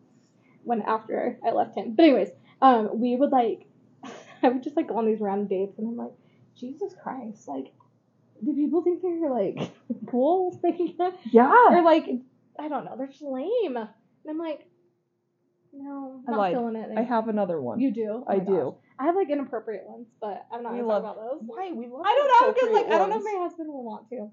[0.63, 1.93] when after I left him.
[1.93, 2.29] But anyways,
[2.61, 3.65] um, we would like
[4.43, 6.13] I would just like go on these random dates, and I'm like,
[6.55, 7.71] Jesus Christ, like,
[8.43, 9.71] do people think they're like
[10.07, 10.57] cool?
[11.31, 11.51] yeah.
[11.69, 12.05] or like,
[12.59, 13.77] I don't know, they're just lame.
[13.77, 13.87] And
[14.29, 14.67] I'm like,
[15.73, 16.53] no, I'm not lied.
[16.53, 16.89] feeling it.
[16.97, 17.79] I have another one.
[17.79, 18.23] You do?
[18.27, 18.51] Oh I my do.
[18.65, 18.73] gosh.
[18.99, 21.41] I have like inappropriate ones, but I'm not We gonna love- talk about those.
[21.45, 21.71] Why?
[21.71, 24.09] We love I don't know because like I don't know if my husband will want
[24.09, 24.29] to.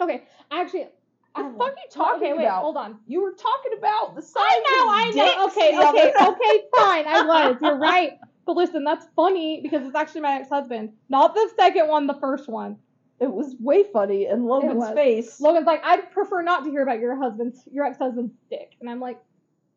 [0.00, 0.86] Okay, actually.
[1.34, 1.70] I The have fuck one.
[1.70, 2.62] you talking okay, wait, about?
[2.62, 2.98] hold on.
[3.06, 5.46] You were talking about the size I know, I know.
[5.48, 7.06] Okay, okay, okay, fine.
[7.06, 7.56] I was.
[7.60, 8.12] You're right.
[8.46, 12.48] But listen, that's funny because it's actually my ex-husband, not the second one, the first
[12.48, 12.76] one.
[13.18, 15.40] It was way funny, and Logan's face.
[15.40, 19.00] Logan's like, I'd prefer not to hear about your husband's, your ex-husband's dick, and I'm
[19.00, 19.18] like,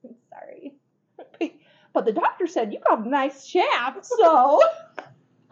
[0.03, 0.75] I'm sorry.
[1.91, 4.15] But the doctor said you got a nice shaft, so.
[4.21, 4.61] oh,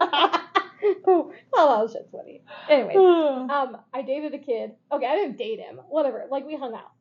[1.04, 2.42] well, that was shit's funny.
[2.68, 4.72] Anyway, Um, I dated a kid.
[4.92, 5.80] Okay, I didn't date him.
[5.88, 6.26] Whatever.
[6.30, 6.92] Like we hung out.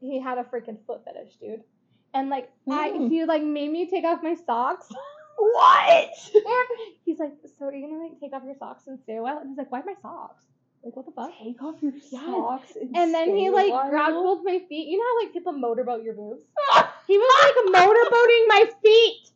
[0.00, 1.62] He had a freaking foot fetish, dude.
[2.14, 3.08] And like I Mm.
[3.10, 4.88] he like made me take off my socks.
[5.38, 6.10] what?
[7.04, 9.38] He's like, So are you gonna like take off your socks and stay a while?
[9.38, 10.44] And he's like, Why my socks?
[10.84, 11.30] Like what the fuck?
[11.42, 12.10] Take off your Yes.
[12.10, 12.76] socks.
[12.80, 13.90] And, And then he like while?
[13.90, 14.88] grabbed both my feet.
[14.88, 16.42] You know how like people motorboat your boobs?
[17.06, 19.30] He was like motorboating my feet.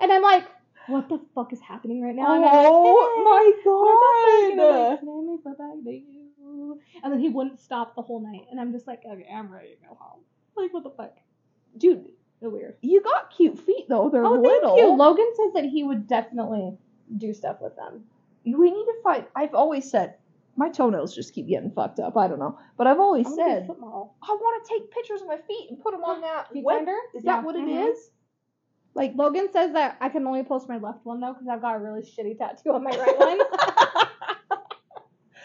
[0.00, 0.44] And I'm like,
[0.88, 2.26] what the fuck is happening right now?
[2.32, 3.22] I'm like, Oh
[4.56, 4.90] my god!
[4.90, 5.84] like, Can I my foot back?
[5.84, 6.80] Thank you.
[7.04, 8.46] And then he wouldn't stop the whole night.
[8.50, 10.22] And I'm just like, okay, I'm ready to go home.
[10.56, 11.14] Like, what the fuck?
[11.76, 12.06] Dude,
[12.50, 12.76] Weird.
[12.82, 14.08] you got cute feet though.
[14.10, 14.76] They're Oh, little.
[14.76, 14.96] thank you.
[14.96, 16.76] Logan says that he would definitely
[17.16, 18.04] do stuff with them.
[18.44, 19.24] We need to find.
[19.36, 20.14] I've always said
[20.56, 22.16] my toenails just keep getting fucked up.
[22.16, 23.70] I don't know, but I've always I'm gonna be a said.
[23.70, 26.78] I want to take pictures of my feet and put them on that Feet web.
[26.78, 26.96] finder?
[27.14, 27.36] Is Yeah.
[27.36, 27.90] that what it Mhm.
[27.90, 28.10] is?
[28.94, 31.76] Like Logan says that I can only post my left one though because I've got
[31.76, 33.38] a really shitty tattoo on my right one.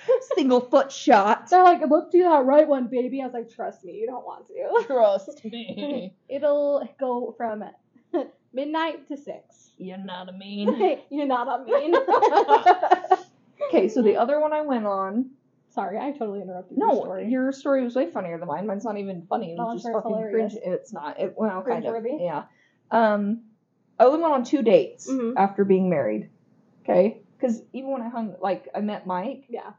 [0.35, 1.49] Single foot shot.
[1.49, 3.21] They're like, look do that right one, baby.
[3.21, 4.85] I was like, trust me, you don't want to.
[4.85, 6.13] Trust me.
[6.29, 7.63] It'll go from
[8.53, 9.71] midnight to six.
[9.77, 10.99] You're not a mean.
[11.09, 11.93] You're not on mean.
[13.67, 15.31] okay, so the other one I went on.
[15.69, 17.29] Sorry, I totally interrupted your No, story.
[17.29, 18.65] your story was way funnier than mine.
[18.65, 19.51] Mine's not even funny.
[19.51, 20.53] It Oh, was just it's fucking hilarious.
[20.53, 20.65] cringe.
[20.65, 21.19] It's not.
[21.19, 22.05] It well, kind of.
[22.19, 22.43] Yeah.
[22.89, 23.41] Um,
[23.99, 25.33] I only went on two dates Mhm.
[25.37, 26.29] after being married.
[26.83, 29.43] Okay, because even when I hung, like, I met Mike.
[29.49, 29.71] Yeah.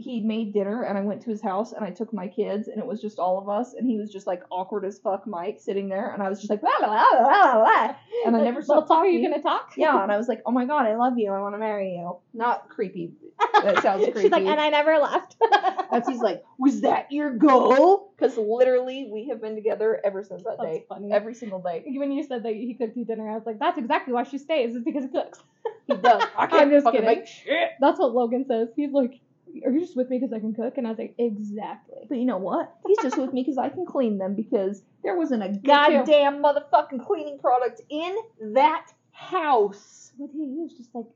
[0.00, 2.78] He made dinner and I went to his house and I took my kids and
[2.78, 5.58] it was just all of us and he was just like awkward as fuck Mike
[5.60, 7.94] sitting there and I was just like blah, blah, blah, blah, blah.
[8.24, 9.72] and I never stopped talk, Are you gonna talk?
[9.76, 11.96] yeah and I was like oh my god I love you I want to marry
[11.96, 13.12] you not creepy
[13.52, 14.22] that sounds creepy.
[14.22, 15.36] She's like, and I never left.
[15.90, 18.12] That's he's like, was that your goal?
[18.16, 21.12] Because literally, we have been together ever since that That's day, funny.
[21.12, 21.84] every single day.
[21.86, 24.38] when you said that he cooked you dinner, I was like, that's exactly why she
[24.38, 24.74] stays.
[24.74, 25.38] Is because he cooks.
[25.86, 26.22] He does.
[26.36, 27.18] I I'm just fucking kidding.
[27.18, 27.70] make shit.
[27.80, 28.68] That's what Logan says.
[28.76, 29.20] He's like,
[29.64, 30.78] are you just with me because I can cook?
[30.78, 31.98] And I was like, exactly.
[32.08, 32.72] But you know what?
[32.86, 37.04] He's just with me because I can clean them because there wasn't a goddamn motherfucking
[37.06, 38.16] cleaning product in
[38.54, 40.12] that house.
[40.16, 40.74] What did he use?
[40.76, 41.06] Just like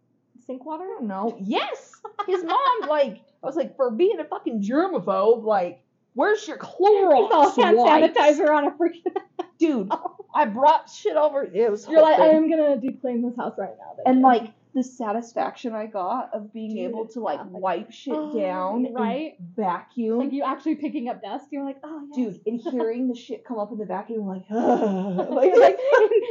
[0.46, 0.86] sink water?
[1.00, 1.36] No.
[1.40, 1.92] Yes,
[2.26, 5.44] his mom like I was like for being a fucking germaphobe.
[5.44, 5.82] Like,
[6.14, 9.46] where's your It's all Clorox hand sanitizer on a freaking.
[9.58, 9.90] dude?
[10.34, 11.44] I brought shit over.
[11.44, 14.02] It was You're like, I am gonna deep clean this house right now.
[14.06, 17.62] and you." like the satisfaction I got of being Dude, able to like yeah, like,
[17.62, 19.34] wipe shit oh, down right?
[19.38, 20.18] and vacuum.
[20.18, 22.34] Like you actually picking up dust, you're like, oh yes.
[22.36, 25.76] Dude, and hearing the shit come up in the vacuum, like, like, Like,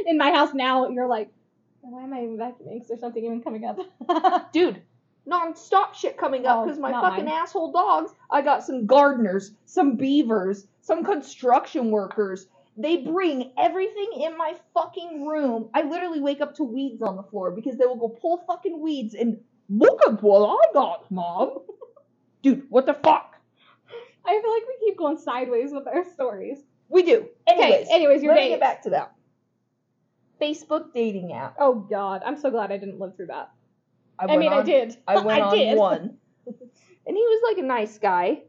[0.06, 1.30] in my house now, you're like,
[1.82, 2.80] why am I even vacuuming?
[2.80, 4.52] Is there something even coming up?
[4.52, 4.82] dude,
[5.26, 7.34] non-stop shit coming up Oh, because my fucking mine.
[7.34, 8.12] asshole dogs.
[8.30, 12.46] I got some gardeners, some beavers, some construction workers.
[12.76, 15.68] They bring everything in my fucking room.
[15.74, 18.80] I literally wake up to weeds on the floor because they will go pull fucking
[18.80, 21.58] weeds and look at what I got, mom.
[22.42, 23.36] Dude, what the fuck?
[24.24, 26.58] I feel like we keep going sideways with our stories.
[26.88, 27.28] We do.
[27.46, 29.14] Anyways, Okay, anyways, your let get back to that.
[30.40, 31.56] Facebook dating app.
[31.58, 33.50] Oh God, I'm so glad I didn't live through that.
[34.18, 34.96] I, I, mean, I did.
[35.06, 35.78] I went on did.
[35.78, 36.16] one.
[37.04, 38.42] And he was like a nice guy,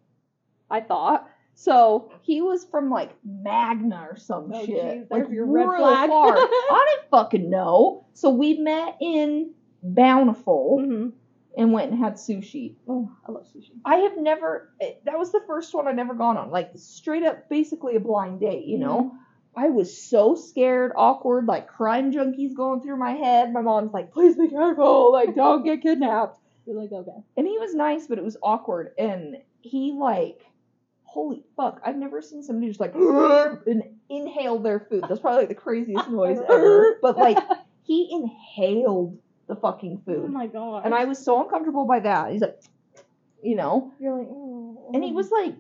[0.70, 1.28] I thought.
[1.56, 4.94] So he was from like Magna or some Oh, shit.
[5.02, 6.10] geez, like your red flag.
[6.10, 6.38] far.
[6.38, 8.06] I didn't fucking know.
[8.14, 11.10] So we met in Bountiful hmm
[11.56, 12.74] and went and had sushi.
[12.88, 13.70] Oh, I love sushi.
[13.86, 14.72] I have never.
[14.82, 16.50] eh, That was the first one I'd never gone on.
[16.50, 18.66] Like straight up, basically a blind date.
[18.66, 19.12] You know.
[19.56, 23.54] I was so scared, awkward, like crime junkies going through my head.
[23.54, 26.40] My mom's like, please be careful, like don't get kidnapped.
[26.66, 27.12] You're like, okay.
[27.38, 28.94] And he was nice, but it was awkward.
[28.98, 30.40] And he like,
[31.14, 32.96] holy fuck, I've never seen somebody just like
[33.68, 35.06] and inhale their food.
[35.08, 36.98] That's probably like the craziest noise ever.
[37.02, 37.38] But like,
[37.84, 40.24] he inhaled the fucking oh food.
[40.26, 40.86] Oh my God.
[40.86, 42.32] and I was so uncomfortable by that.
[42.32, 42.60] He's like,
[43.44, 44.92] you know, You're like, oh.
[44.94, 45.56] and he was like.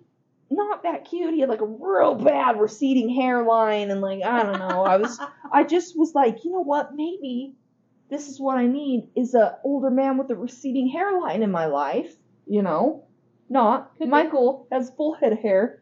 [0.49, 1.33] Not that cute.
[1.33, 4.83] He had like a real bad receding hairline, and like I don't know.
[4.83, 5.19] I was
[5.51, 6.93] I just was like, you know what?
[6.93, 7.55] Maybe
[8.11, 11.65] this is what I need is a older man with a receding hairline in my
[11.65, 12.13] life.
[12.45, 13.05] You know,
[13.53, 14.09] not Could be.
[14.09, 15.81] Michael has full head hair,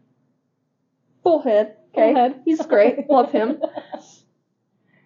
[1.24, 1.78] full head.
[1.94, 2.42] Okay, Full head.
[2.46, 3.10] he's great.
[3.10, 3.62] Love him.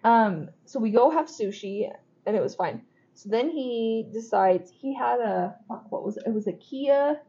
[0.04, 1.90] Um, so we go have sushi,
[2.26, 2.82] and it was fine.
[3.14, 5.90] So then he decides he had a fuck.
[5.90, 6.24] What was it?
[6.26, 7.20] It was a Kia.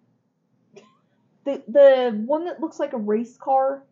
[1.46, 3.84] The the one that looks like a race car.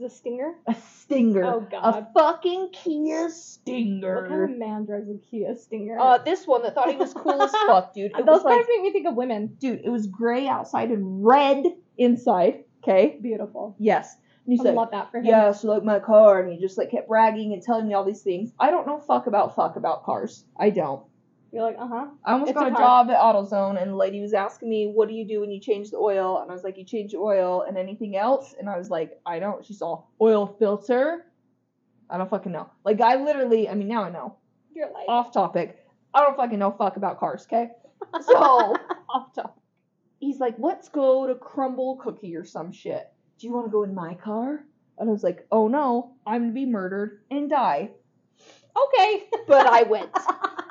[0.00, 0.54] The stinger.
[0.66, 1.44] A Stinger.
[1.44, 1.96] Oh, god.
[1.96, 4.22] A fucking Kia Stinger.
[4.22, 5.98] What kind of man drives a Kia Stinger?
[5.98, 8.12] Uh, this one that thought he was cool as fuck, dude.
[8.18, 9.56] It Those was like, make me think of women.
[9.60, 11.64] dude, it was gray outside and red
[11.98, 12.64] inside.
[12.82, 13.18] Okay.
[13.20, 13.76] Beautiful.
[13.78, 14.16] Yes.
[14.46, 15.26] And he's I like, love that for him.
[15.26, 18.04] yeah, so like my car, and he just like kept bragging and telling me all
[18.04, 18.52] these things.
[18.58, 20.44] I don't know fuck about fuck about cars.
[20.58, 21.02] I don't.
[21.52, 22.06] You're like, uh huh.
[22.24, 24.86] I almost It's got a a job at AutoZone, and the lady was asking me,
[24.86, 27.12] "What do you do when you change the oil?" And I was like, "You change
[27.12, 31.26] the oil and anything else." And I was like, "I don't." She's all oil filter.
[32.08, 32.70] I don't fucking know.
[32.84, 34.36] Like I literally, I mean, now I know.
[34.74, 35.84] You're like, Off topic.
[36.14, 37.46] I don't fucking know fuck about cars.
[37.46, 37.70] Okay.
[38.22, 38.34] So
[39.10, 39.60] off top.
[40.20, 43.12] he's like, "Let's go to Crumbl Cookie or some shit.
[43.38, 44.64] Do you want to go in my car?"
[44.98, 47.90] And I was like, "Oh no, I'm gonna be murdered and die."
[48.76, 49.24] Okay.
[49.46, 50.10] But I went.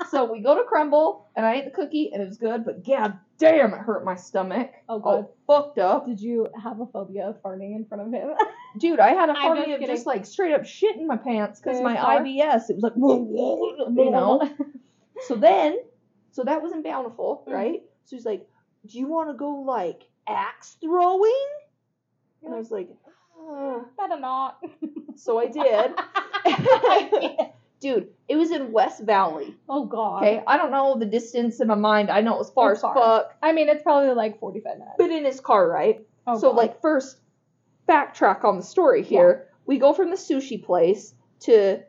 [0.10, 2.64] so we go to Crumbl, and I ate the cookie, and it was good.
[2.64, 4.72] But god damn, it hurt my stomach.
[4.88, 5.10] Oh, God.
[5.10, 8.30] All fucked up, Did you have a phobia of farting in front of him?
[8.80, 9.00] dude.
[9.00, 9.96] I had a I'm phobia just of kidding.
[9.96, 12.22] just like straight up shit in my pants because my car.
[12.22, 12.70] IBS.
[12.70, 14.50] It was like, you know.
[15.28, 15.78] So then,
[16.32, 17.52] so that was in Bountiful, Mhm.
[17.54, 17.82] right?
[18.06, 18.48] So he's like,
[18.86, 21.50] "Do you want to go like axe throwing?"
[22.46, 22.88] And I was like,
[23.38, 24.64] "Uh." Better not.
[25.18, 25.92] so I did.
[27.80, 29.56] Dude, it was in West Valley.
[29.70, 30.24] oh God.
[30.24, 32.10] Okay, I don't know the distance in my mind.
[32.10, 32.94] I know it was far It's as far.
[32.96, 33.36] fuck.
[33.42, 34.96] I mean, it's probably like 45 minutes.
[34.98, 36.06] But in his car, right?
[36.28, 36.58] Oh, so God.
[36.58, 37.18] like first,
[37.88, 39.48] backtrack on the story here.
[39.66, 41.80] We go from the sushi place to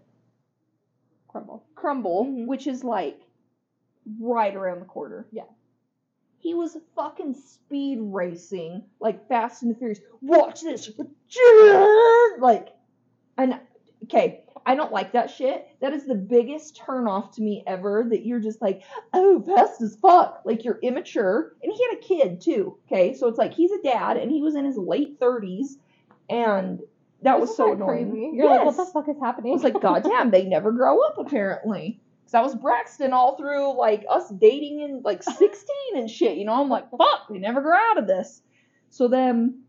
[1.35, 1.61] Crumbl.
[1.76, 2.46] Crumbl, Mhm.
[2.46, 3.20] which is like
[4.20, 5.26] right around the corner.
[5.33, 5.44] Yeah.
[6.38, 10.00] He was fucking speed racing, like Fast and the Furious.
[10.22, 10.90] Watch this,
[12.38, 12.68] like,
[13.37, 13.61] and
[14.05, 15.66] okay, I don't like that shit.
[15.80, 18.06] That is the biggest turn off to me ever.
[18.08, 20.42] That you're just like, oh, fast as fuck.
[20.44, 22.78] Like you're immature, and he had a kid too.
[22.86, 25.78] Okay, so it's like he's a dad, and he was in his late thirties,
[26.28, 26.80] and
[27.22, 28.10] that was so that annoying.
[28.10, 28.30] Crazy.
[28.34, 29.52] You're like, what the fuck is happening?
[29.52, 32.00] I was like, God damn, they never grow up apparently.
[32.24, 35.50] Cause that was Braxton all through like us dating in like 16
[35.96, 36.38] and shit.
[36.38, 38.42] You know, I'm like, fuck, we never grow out of this.
[38.90, 39.62] So then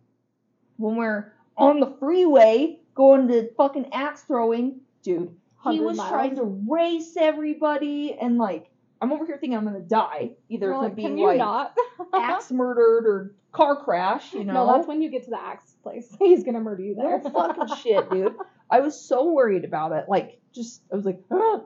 [0.77, 5.35] when we're on the freeway going to fucking axe throwing, dude,
[5.69, 6.09] he was miles.
[6.09, 8.71] trying to race everybody and like
[9.01, 10.31] I'm over here thinking I'm gonna die.
[10.49, 11.75] Either You're from being like not?
[12.13, 14.53] axe murdered or car crash, you know.
[14.53, 16.15] No, that's when you get to the axe place.
[16.19, 17.17] He's gonna murder you there.
[17.17, 18.35] Real fucking shit, dude.
[18.69, 20.05] I was so worried about it.
[20.07, 21.61] Like, just I was like, "Ah."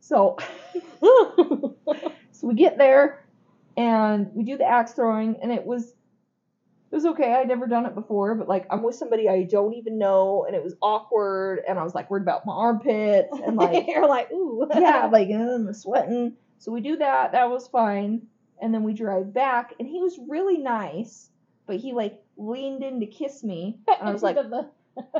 [0.00, 0.38] so.
[1.00, 1.76] so
[2.42, 3.24] we get there,
[3.76, 5.94] and we do the axe throwing, and it was.
[6.90, 7.34] It was okay.
[7.34, 10.56] I'd never done it before, but like I'm with somebody I don't even know, and
[10.56, 14.30] it was awkward, and I was like worried about my armpits, and like You're like,
[14.32, 14.66] ooh.
[14.74, 16.34] yeah, like I'm sweating.
[16.58, 17.32] So we do that.
[17.32, 18.22] That was fine.
[18.60, 21.30] And then we drive back, and he was really nice,
[21.66, 23.78] but he like leaned in to kiss me.
[23.86, 24.36] And I was like,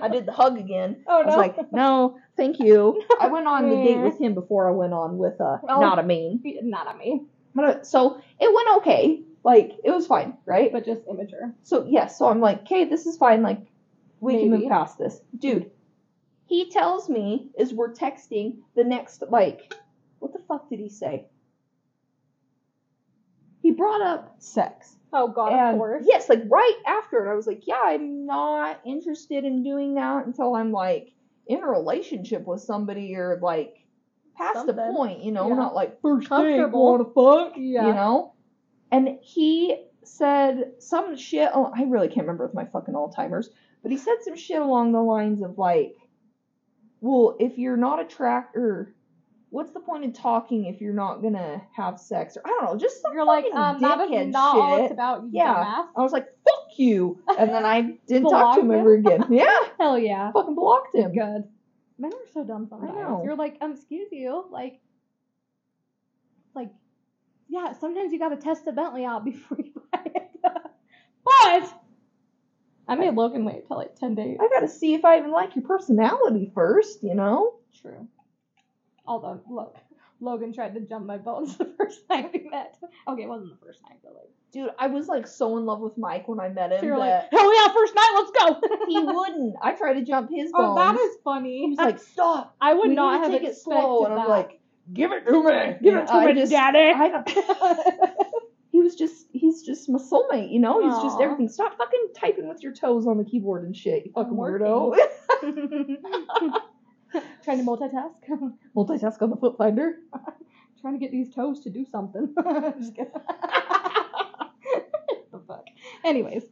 [0.00, 1.04] I did the hug again.
[1.06, 1.38] Oh I was no.
[1.40, 3.00] like, no, thank you.
[3.20, 5.80] I went on the date with him before I went on with uh, Oh.
[5.80, 6.40] not a main.
[6.62, 7.22] not a me,
[7.54, 9.22] But, uh, So it went okay.
[9.48, 10.70] Like it was fine, right?
[10.70, 11.54] but just immature.
[11.62, 13.40] So yes, so I'm like, okay, this is fine.
[13.42, 13.60] Like
[14.20, 15.70] we can move past this, dude.
[16.44, 19.72] He tells me as we're texting the next like,
[20.18, 21.26] what the fuck did he say?
[23.62, 24.96] He brought up sex.
[25.14, 26.04] Oh god, and of course.
[26.06, 30.26] yes, like right after it, I was like, yeah, I'm not interested in doing that
[30.26, 31.12] until I'm like
[31.46, 33.76] in a relationship with somebody or like
[34.36, 34.94] past the Something.
[34.94, 35.54] point, you know, Yeah.
[35.54, 37.86] not like first date, wanna fuck, Yeah.
[37.86, 38.34] you know.
[38.90, 41.50] And he said some shit.
[41.52, 43.50] Oh, I really can't remember with my fucking Alzheimer's,
[43.82, 45.94] but he said some shit along the lines of like,
[47.00, 48.94] well, if you're not attracted, or
[49.50, 52.78] what's the point in talking if you're not gonna have sex, or I don't know,
[52.78, 54.84] just some You're like, um, not, dickhead not all shit.
[54.86, 55.54] it's about you Yeah.
[55.54, 55.86] dumbass.
[55.96, 57.20] I was like, fuck you.
[57.38, 59.24] And then I didn't talk to him Blocked ever again.
[59.30, 59.58] Yeah.
[59.78, 60.32] Hell yeah.
[60.32, 61.12] Fucking blocked him.
[61.12, 61.44] Good.
[61.98, 62.94] Men are so dumb sometimes.
[62.94, 63.22] know.
[63.24, 64.80] You're like, um, excuse you, like,
[66.54, 66.70] like,
[67.48, 67.72] yeah.
[67.72, 70.30] Sometimes you gotta test the Bentley out before you buy it.
[70.42, 71.72] but
[72.86, 74.38] I made Logan wait till like ten days.
[74.40, 77.56] I gotta see if I even like your personality first, you know?
[77.80, 78.08] True.
[79.06, 79.76] Although, look,
[80.20, 82.76] Logan tried to jump my bones the first time we met.
[83.06, 85.80] Okay, it wasn't the first time, but like, Dude, I was like so in love
[85.80, 88.30] with Mike when I met him so you're that like, hell yeah, first night, let's
[88.30, 88.60] go.
[88.88, 89.56] he wouldn't.
[89.62, 90.68] I tried to jump his bones.
[90.70, 91.74] Oh, that is funny.
[91.76, 92.56] Like, stop.
[92.58, 94.04] I would we not to have take it expected slow.
[94.06, 94.22] And that.
[94.22, 94.57] I'm like,
[94.92, 95.76] give it to me.
[95.82, 96.92] Give Yeah, it to I me, just- daddy.
[96.94, 97.28] I don't-
[98.72, 100.82] he was just, he's just my soulmate, you know?
[100.82, 101.48] He's just everything.
[101.48, 104.94] Stop fucking typing with your toes on the keyboard and shit, you fucking weirdo.
[107.42, 108.12] Trying to multitask.
[108.76, 109.96] Multitask on the foot finder.
[110.80, 112.34] Trying to get these toes to do something.
[112.78, 113.10] Just kidding.
[115.32, 115.64] the fuck.
[116.04, 116.44] Anyways,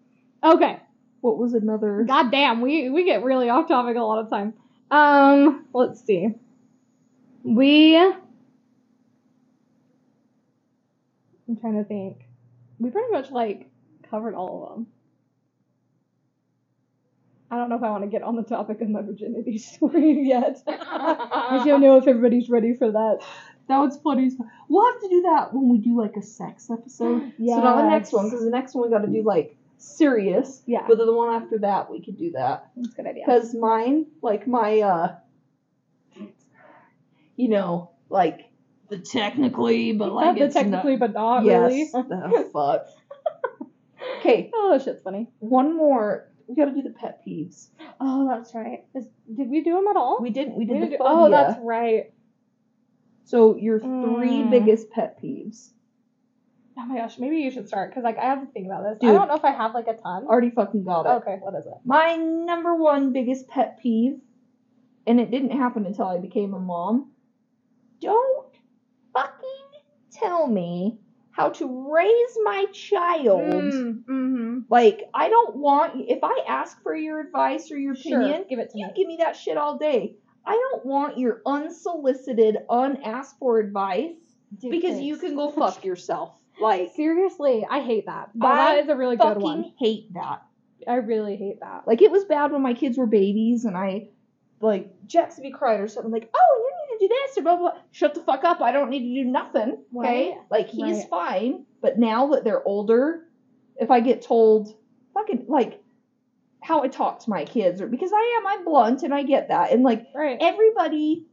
[0.42, 0.80] okay.
[1.20, 2.04] What was another?
[2.08, 4.54] God damn, we we get really off topic a lot of time.
[4.90, 6.28] Um, let's see.
[7.44, 7.96] We.
[11.56, 12.26] I'm trying to think.
[12.78, 13.70] We pretty much like
[14.10, 14.86] covered all of them.
[17.50, 20.26] I don't know if I want to get on the topic of my virginity story
[20.28, 20.62] yet.
[20.66, 23.20] I don't know if everybody's ready for that.
[23.68, 24.30] That was funny.
[24.68, 27.32] We'll have to do that when we do like a sex episode.
[27.38, 27.56] Yeah.
[27.56, 30.62] So not the next one, because the next one we got to do like serious.
[30.66, 32.70] Yeah, But the one after that, we could do that.
[32.76, 33.24] that's a good idea.
[33.26, 35.14] Because mine, like my, uh,
[37.36, 38.50] you know, like
[38.88, 41.84] the technically, but like Not the it's technically, but not not, yes, really.
[42.08, 42.86] the fuck.
[44.20, 45.28] Okay, Oh, that shit's funny.
[45.38, 46.28] one more.
[46.48, 47.68] We got to do the pet peeves.
[48.00, 48.84] Oh, that's right.
[48.94, 50.18] Is, did we do them at all?
[50.20, 50.56] We didn't.
[50.56, 51.24] We did didn't the do- phobia.
[51.26, 52.12] oh, that's right.
[53.24, 54.50] So your three Mm.
[54.50, 55.70] biggest pet peeves.
[56.78, 58.98] Oh my gosh, maybe you should start because like I have to think about this.
[59.02, 60.26] I don't know if I have like a ton.
[60.26, 61.08] Already fucking got it.
[61.22, 61.72] Okay, what is it?
[61.84, 64.20] My number one biggest pet peeve,
[65.06, 67.10] and it didn't happen until I became a mom.
[68.00, 68.45] Don't
[69.16, 69.80] fucking
[70.12, 70.98] tell me
[71.30, 73.42] how to raise my child.
[73.42, 74.58] mm-hmm.
[74.70, 78.58] Like, I don't want, if I ask for your advice or your Sure, opinion, give
[78.58, 78.92] it to you me.
[78.96, 80.16] give me that shit all day.
[80.46, 84.14] I don't want your unsolicited, unasked for advice
[84.60, 86.34] because you can go fuck yourself.
[86.60, 88.30] Like, Seriously, I hate that.
[88.34, 89.58] No, I that is a really good one.
[89.64, 90.42] fucking hate that.
[90.88, 91.86] I really hate that.
[91.86, 94.08] Like it was bad when my kids were babies and I
[94.60, 97.70] like Jackson be cried or something like, oh, you to do this or blah blah.
[97.72, 97.80] blah.
[97.92, 98.60] Shut the fuck up!
[98.60, 99.70] I don't need to do nothing.
[99.96, 100.34] Okay, Right.
[100.50, 101.08] like he's Right.
[101.10, 101.66] fine.
[101.82, 103.26] But now that they're older,
[103.76, 104.74] if I get told,
[105.14, 105.82] fucking like
[106.62, 109.48] how I talk to my kids, or because I am, I'm blunt and I get
[109.48, 110.38] that, and like Right.
[110.40, 111.26] everybody,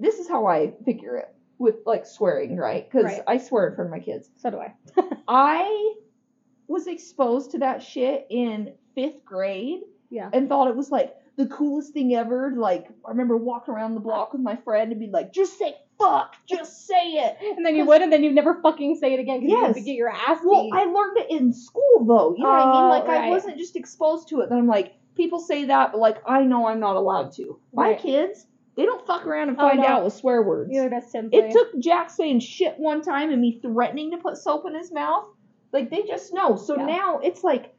[0.00, 2.90] this is how I figure it with like swearing, right?
[2.90, 3.12] Because.
[3.26, 4.28] I swear in front of my kids.
[4.38, 4.74] So do I.
[5.28, 5.94] I
[6.66, 10.30] was exposed to that shit in fifth grade Yeah.
[10.32, 12.52] and thought it was like the coolest thing ever.
[12.56, 15.74] Like I remember walking around the block with my friend and be like, "Just say
[15.98, 19.20] fuck, just say it." And then you would, and then you'd never fucking say it
[19.20, 19.66] again because you Yes.
[19.68, 20.68] have to get your ass Well.
[20.72, 22.34] I learned it in school though.
[22.36, 22.84] You know what I mean?
[22.84, 24.48] Oh, Like I wasn't just exposed to it.
[24.50, 27.58] Then I'm like, people say that, but like I know I'm not allowed to.
[27.72, 29.86] My kids, they don't fuck around and Oh, find no.
[29.86, 30.70] out with swear words.
[30.72, 31.14] You're the best.
[31.14, 34.92] It took Jack saying shit one time and me threatening to put soap in his
[34.92, 35.24] mouth.
[35.72, 36.56] Like they just know.
[36.56, 36.84] So Yeah.
[36.86, 37.74] now it's like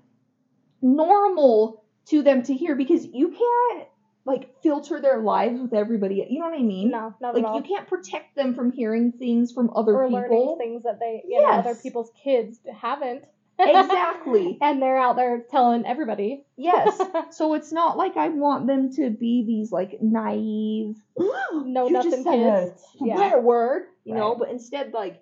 [0.81, 3.87] normal to them to hear because you can't
[4.25, 6.25] like filter their lives with everybody.
[6.29, 6.91] You know what I mean?
[6.91, 7.57] no, not Like at all.
[7.57, 10.15] you can't protect them from hearing things from other people.
[10.17, 13.23] or learning things that they, you know, other people's kids haven't.
[13.59, 14.57] Exactly.
[14.61, 16.45] and they're out there telling everybody.
[16.57, 16.99] yes.
[17.31, 22.11] So it's not like I want them to be these like naive, No, you nothing
[22.11, 22.83] just said a kids.
[23.01, 23.15] Yeah.
[23.15, 25.21] swear word, you know, but instead like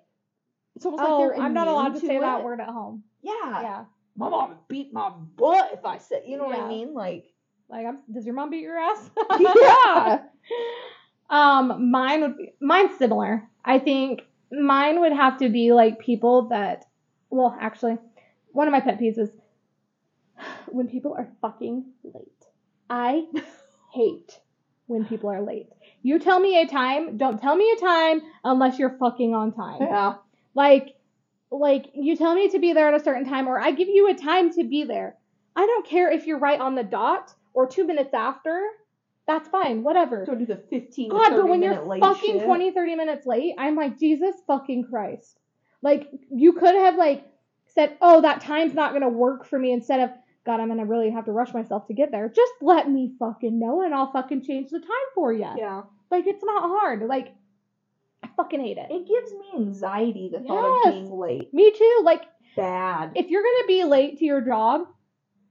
[0.76, 3.02] it's almost Oh, like they're I'm not allowed to say that word at home.
[3.22, 3.32] Yeah.
[3.62, 3.84] Yeah.
[4.16, 6.94] My mom would beat my butt if I said, you know what I mean?
[6.94, 7.24] Like,
[7.68, 9.10] Like, I'm, does your mom beat your ass?
[9.40, 10.22] yeah.
[11.30, 13.48] Um, mine would be mine's similar.
[13.64, 16.84] I think mine would have to be like people that
[17.32, 17.96] well, actually,
[18.52, 19.30] one of my pet peeves is
[20.66, 22.26] when people are fucking late.
[22.90, 23.24] I
[23.92, 24.38] hate
[24.86, 25.68] when people are late.
[26.02, 29.80] You tell me a time, don't tell me a time unless you're fucking on time.
[29.80, 30.14] Yeah.
[30.54, 30.94] Like
[31.52, 34.08] like you tell me to be there at a certain time or I give you
[34.10, 35.16] a time to be there.
[35.54, 38.62] I don't care if you're right on the dot or 2 minutes after.
[39.26, 40.24] That's fine, whatever.
[40.24, 42.44] Don't do the 15 God, but when you're fucking shit.
[42.44, 45.38] 20, 30 minutes late, I'm like, Jesus fucking Christ.
[45.80, 47.24] Like, you could have, like,
[47.66, 50.10] said, oh, that time's not going to work for me instead of,
[50.44, 52.28] God, I'm going to really have to rush myself to get there.
[52.28, 55.48] Just let me fucking know and I'll fucking change the time for you.
[55.56, 55.82] Yeah.
[56.10, 57.02] Like, it's not hard.
[57.02, 57.32] Like,
[58.36, 58.86] fucking hate it.
[58.90, 60.86] It gives me anxiety the thought Yes.
[60.86, 61.52] of being late.
[61.54, 62.00] Me too.
[62.04, 62.22] Like,
[62.56, 63.12] Bad.
[63.14, 64.82] if you're going to be late to your job,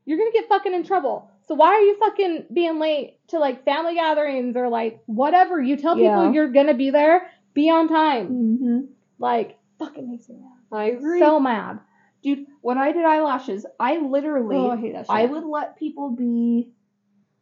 [0.06, 1.30] you're going to get fucking in trouble.
[1.48, 5.62] So why are you fucking being late to like family gatherings or like whatever?
[5.62, 8.30] You tell people you're going to be there, be on time.
[8.30, 8.80] Mm-hmm.
[9.20, 10.58] Like, fucking makes me mad.
[10.72, 11.20] I agree.
[11.20, 11.80] So mad.
[12.24, 15.16] Dude, when I did eyelashes, I literally, Oh, I hate that shit.
[15.16, 16.72] I would let people be,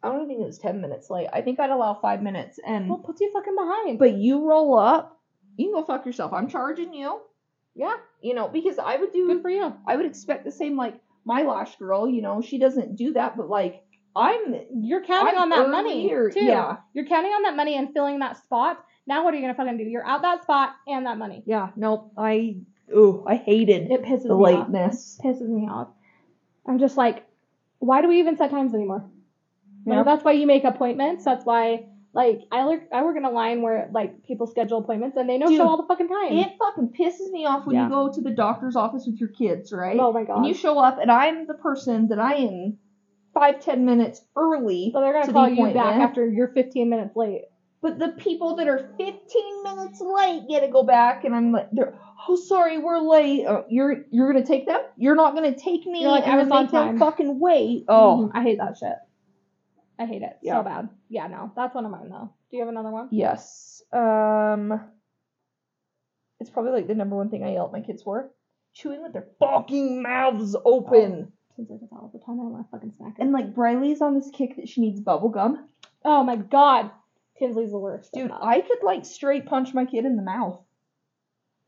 [0.02, 1.28] I don't even think it was 10 minutes late.
[1.34, 2.60] I think I'd allow five minutes.
[2.66, 4.00] And, Well, puts you fucking behind.
[4.00, 5.19] but you roll up,
[5.60, 6.34] you can go fuck yourself.
[6.34, 7.20] I'm charging you.
[7.76, 9.74] yeah, You know, because I would do, good for you.
[9.88, 10.96] I would expect the same, like,
[11.26, 13.84] my lash girl, you know, she doesn't do that, but like,
[14.16, 16.44] I'm, You're counting I'm on that money earlier, too.
[16.44, 16.78] yeah.
[16.94, 18.84] You're counting on that money and filling that spot.
[19.06, 19.84] Now what are you gonna fucking do?
[19.84, 21.44] You're out that spot and that money.
[21.46, 22.58] yeah, nope, I,
[22.96, 24.68] ooh, I hated It pisses the me off.
[24.70, 25.20] lateness.
[25.24, 25.90] Pisses me off.
[26.68, 27.26] I'm just like,
[27.80, 29.10] why do we even set times anymore?
[29.86, 30.04] Like, Yeah.
[30.04, 31.24] that's why you make appointments.
[31.26, 31.86] That's why,
[32.20, 35.38] like, I work I work in a line where like people schedule appointments and they
[35.38, 36.34] know Dude, show all the fucking time.
[36.34, 37.84] It fucking pisses me off when Yeah.
[37.86, 39.98] you go to the doctor's office with your kids, right?
[40.00, 40.38] oh my god.
[40.38, 42.78] and you show up, and I'm the person that I am
[43.34, 44.92] five, ten minutes early.
[44.94, 47.44] so they're gonna to call you back after you're 15 minutes late.
[47.82, 51.70] But the people that are 15 minutes late get to go back, and I'm like,
[51.72, 51.94] they're,
[52.28, 53.46] oh, sorry, we're late.
[53.46, 54.82] Uh, you're you're gonna take them?
[54.98, 57.00] You're not gonna take me You're like, I was on time.
[57.00, 57.86] fucking wait.
[57.88, 58.98] Oh, Mhm, I hate that shit.
[60.00, 60.60] I hate it Yeah.
[60.60, 60.90] so bad.
[61.10, 62.32] Yeah, no, that's one of mine though.
[62.50, 63.10] Do you have another one?
[63.12, 63.84] yes.
[63.92, 64.80] Um,
[66.40, 68.32] it's probably like the number one thing I yell at my kids for:
[68.74, 71.32] chewing with their fucking mouths open.
[71.58, 72.40] Seems like it's all the time.
[72.40, 73.22] I want to fucking snack it.
[73.22, 75.68] And like Briley's on this kick that she needs bubble gum.
[76.06, 76.92] oh my god,
[77.38, 78.14] Tinsley's the worst.
[78.14, 78.32] Dude.
[78.32, 80.62] I could like straight punch my kid in the mouth.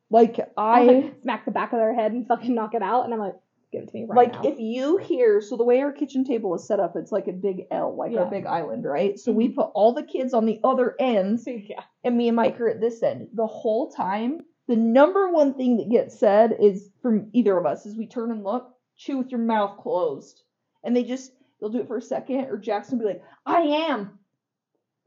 [0.09, 3.03] Like I'll, I like, smack the back of their head and fucking knock it out,
[3.05, 3.35] and I'm like,
[3.71, 4.49] give it to me right like now.
[4.49, 7.33] if you hear so the way our kitchen table is set up, it's like a
[7.33, 8.21] big L, like Yeah.
[8.21, 9.17] our big island, right?
[9.19, 9.55] So we mm-hmm.
[9.55, 11.83] put all the kids on the other end yeah.
[12.03, 13.29] and me and Mike are at this end.
[13.33, 17.85] The whole time, the number one thing that gets said is from either of us
[17.85, 20.41] is we turn and look, chew with your mouth closed.
[20.83, 23.61] And they just they'll do it for a second, or Jackson will be like, I
[23.61, 24.19] am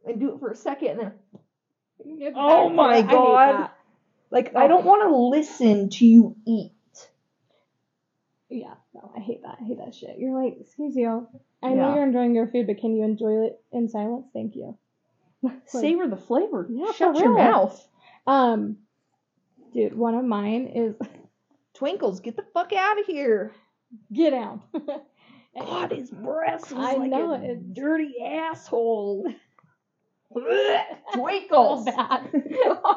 [0.07, 1.13] and do it for a second and then
[2.37, 3.71] Oh my God.
[4.31, 4.69] like I oh.
[4.69, 6.73] don't wanna listen to you eat.
[8.57, 9.59] Yeah, no, I hate that.
[9.61, 10.17] I hate that shit.
[10.19, 11.27] You're like, excuse you.
[11.63, 11.95] I know Yeah.
[11.97, 14.27] you're enjoying your food, but can you enjoy it in silence?
[14.33, 14.77] Thank you.
[15.43, 16.67] Like- Savor the flavor.
[16.71, 17.45] Yeah, Shut for your real.
[17.45, 17.89] mouth.
[18.27, 18.77] Um,
[19.73, 20.95] dude, one of mine is
[21.75, 23.53] Twinkles, get the fuck out of here.
[24.13, 24.61] get out.
[25.59, 27.75] God, his breath was I like know a it.
[27.75, 29.27] dirty asshole.
[31.13, 31.85] Twinkles.
[31.85, 32.29] bad.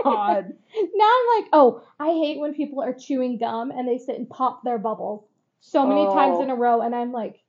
[0.04, 0.54] God.
[0.96, 4.30] Now I'm like, oh, I hate when people are chewing gum and they sit and
[4.30, 5.27] pop their bubbles
[5.60, 6.44] so many times Oh.
[6.44, 7.40] in a row, and I'm like,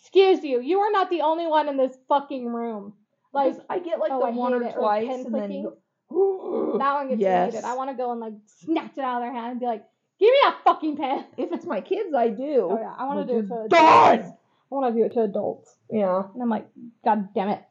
[0.00, 2.94] excuse you, you are not the only one in this fucking room.
[3.32, 5.62] Like I get like oh, the I one or or twice pen and then
[6.10, 7.64] go, that one gets yes.
[7.64, 9.84] I want to go and like snatch it out of their hand and be like,
[10.18, 11.24] give me that fucking pen.
[11.36, 12.68] If it's my kids, I do.
[12.70, 14.28] Oh yeah, I want to do it to adults.
[14.70, 16.22] I want to do it to adults, Yeah.
[16.32, 16.66] and I'm like,
[17.04, 17.62] god damn it.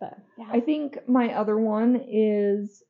[0.00, 2.82] But yeah, I think my other one is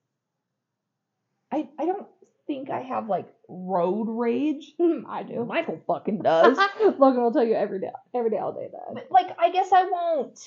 [1.51, 2.07] I I don't
[2.47, 4.73] think I have like road rage.
[5.09, 5.45] I do.
[5.45, 6.57] Michael fucking does.
[6.99, 8.95] Logan will tell you every day, every day, all day that.
[8.95, 10.39] But, like I guess I won't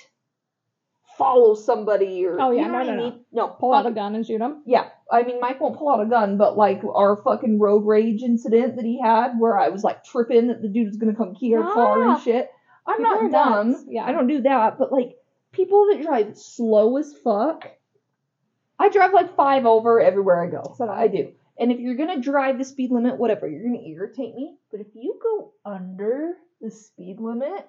[1.17, 3.03] follow somebody or Oh, yeah, you know no, no, I no.
[3.03, 3.19] mean?
[3.31, 4.63] No, Pull out a fuck- gun and shoot him.
[4.65, 8.21] Yeah, I mean Mike won't pull out a gun, but like our fucking road rage
[8.23, 11.35] incident that he had where I was like tripping that the dude was gonna come
[11.35, 12.49] key our car Ah, and shit.
[12.87, 13.71] I'm not dumb.
[13.71, 14.03] nuts, yeah.
[14.05, 15.15] I don't do that, but like
[15.53, 17.65] people that drive slow as fuck.
[18.77, 20.75] I drive like five over everywhere I go.
[20.77, 20.89] So.
[20.89, 21.31] I do.
[21.57, 24.57] And if you're gonna drive the speed limit, whatever, you're gonna irritate me.
[24.71, 27.65] But if you go under the speed limit,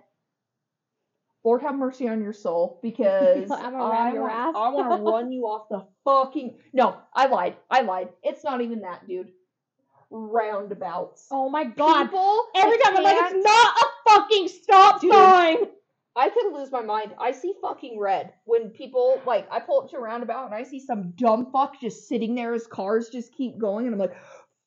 [1.45, 4.55] Lord have mercy on your soul because I'm gonna I your want, ass.
[4.57, 6.59] I want to run you off the fucking.
[6.73, 7.57] No, I lied.
[7.71, 8.09] I lied.
[8.23, 9.31] It's not even that, dude.
[10.11, 11.29] Roundabouts.
[11.31, 12.05] Oh my god.
[12.05, 15.13] People Every time I'm like, it's not a fucking stop Dude.
[15.13, 15.57] sign.
[16.17, 17.15] I could lose my mind.
[17.21, 20.63] I see fucking red when people like I pull up to a roundabout and I
[20.63, 24.17] see some dumb fuck just sitting there as cars just keep going and I'm like,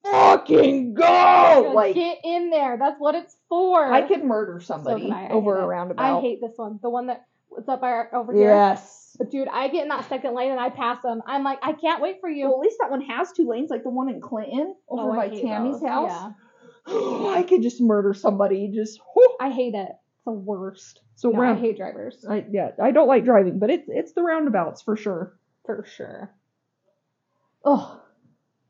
[0.04, 1.72] fucking go!
[1.74, 2.78] Like get in there.
[2.78, 3.91] That's what it's for.
[3.91, 5.26] I could murder somebody I.
[5.26, 6.20] I over a roundabout.
[6.20, 6.80] I hate this one.
[6.82, 8.50] The one that was up by our, over here.
[8.52, 9.16] Yes.
[9.18, 11.22] But dude, I get in that second lane and I pass them.
[11.26, 12.45] I'm like, I can't wait for you.
[12.45, 15.16] Well, at least that one has two lanes, like the one in Clinton over Oh,
[15.16, 15.89] by Tammy's those.
[15.89, 16.12] house.
[16.12, 16.32] Yeah.
[17.36, 18.72] I could just murder somebody.
[18.74, 19.38] Just whew.
[19.41, 19.89] I hate it.
[20.26, 21.02] The worst.
[21.16, 21.60] so No, I round.
[21.60, 22.24] hate drivers.
[22.30, 25.38] I, yeah, I don't like driving, but it's it's the roundabouts for sure.
[25.66, 26.32] For sure.
[27.66, 28.02] Oh,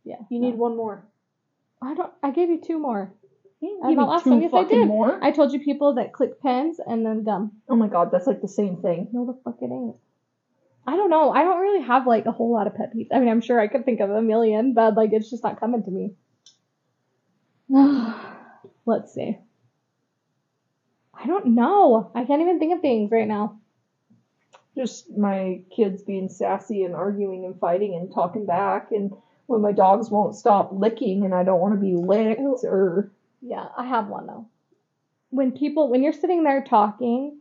[0.04, 0.18] Yeah.
[0.30, 0.48] you no.
[0.50, 1.06] need one more.
[1.82, 3.14] I don't I gave you two more.
[3.62, 4.88] You the last two one, yes, I did.
[4.88, 5.20] more.
[5.22, 7.52] I told you people that click pens and then gum.
[7.68, 9.10] Oh my god, that's like the same thing.
[9.12, 9.98] No, the fuck it ain't.
[10.88, 11.30] I don't know.
[11.32, 13.10] I don't really have like a whole lot of pet peeves.
[13.12, 15.60] I mean, I'm sure I could think of a million, but like it's just not
[15.60, 16.14] coming to me.
[18.86, 19.38] Let's see.
[21.22, 22.12] I don't know.
[22.16, 23.60] I can't even think of things right now.
[24.76, 29.12] Just my kids being sassy and arguing and fighting and talking back, and
[29.48, 33.12] when my dogs won't stop licking and I don't want to be licked, or
[33.42, 34.48] Yeah, I have one though.
[35.32, 37.40] When people, when you're sitting there talking,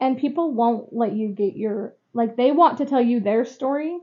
[0.00, 3.98] and people won't let you get your like they want to tell you their story.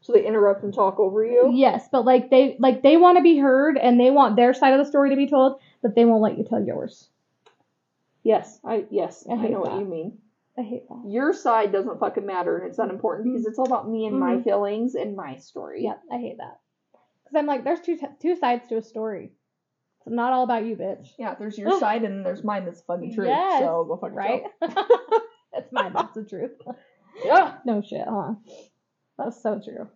[0.00, 1.50] so they interrupt and talk over you.
[1.54, 4.74] Yes, but like they like they want to be heard and they want their side
[4.74, 7.08] of the story to be told, but they won't let you tell yours.
[8.24, 10.18] Yes, I yes, I I, know what you mean.
[10.58, 11.02] I hate that.
[11.08, 14.36] Your side doesn't fucking matter, and it's unimportant because it's all about me and my
[14.36, 14.44] Mhm.
[14.44, 15.84] feelings and my story.
[15.84, 16.58] Yeah, I hate that.
[17.22, 19.32] Because I'm like, there's two two sides to a story.
[20.06, 21.08] It's not all about you, bitch.
[21.18, 23.26] Yeah, there's your side and there's mine that's fucking true.
[23.26, 24.42] Yes, so go fuck Right?
[25.52, 25.92] That's mine.
[25.92, 26.52] That's the truth.
[27.24, 27.58] Yeah.
[27.64, 28.34] No shit, huh?
[29.16, 29.88] That's so true.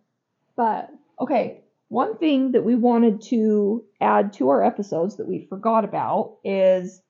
[0.55, 5.83] But Okay, one thing that we wanted to add to our episodes that we forgot
[5.83, 7.01] about is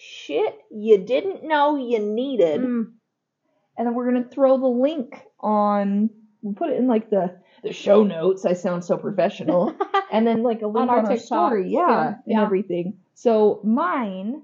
[0.00, 2.60] shit you didn't know you needed.
[2.60, 2.84] mm,
[3.76, 6.10] And then we're going to throw the link on,
[6.42, 8.46] we'll put it in like the, the show notes.
[8.46, 9.74] I sound so professional.
[10.12, 11.70] and then like a link our on our, story.
[11.70, 11.92] Yeah, too.
[11.92, 12.42] and Yeah.
[12.42, 12.98] everything.
[13.14, 14.42] So mine,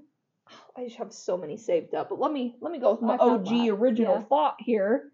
[0.75, 3.17] I just have so many saved up, but let me let me go with my
[3.17, 4.21] OG original yeah.
[4.23, 5.11] thought here.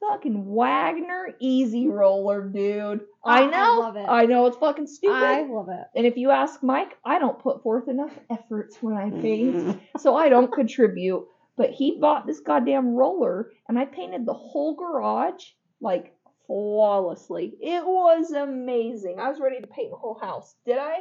[0.00, 3.00] Fucking Wagner EZ-Roller, dude.
[3.24, 3.80] I I know.
[3.80, 4.06] love it.
[4.08, 5.14] I know it's fucking stupid.
[5.14, 5.86] I love it.
[5.94, 10.16] And if you ask Mike, I don't put forth enough efforts when I paint, so
[10.16, 11.26] I don't contribute.
[11.56, 15.44] But he bought this goddamn roller, and I painted the whole garage
[15.82, 16.14] like
[16.46, 17.52] flawlessly.
[17.60, 19.20] It was amazing.
[19.20, 20.54] I was ready to paint the whole house.
[20.64, 21.00] Did I?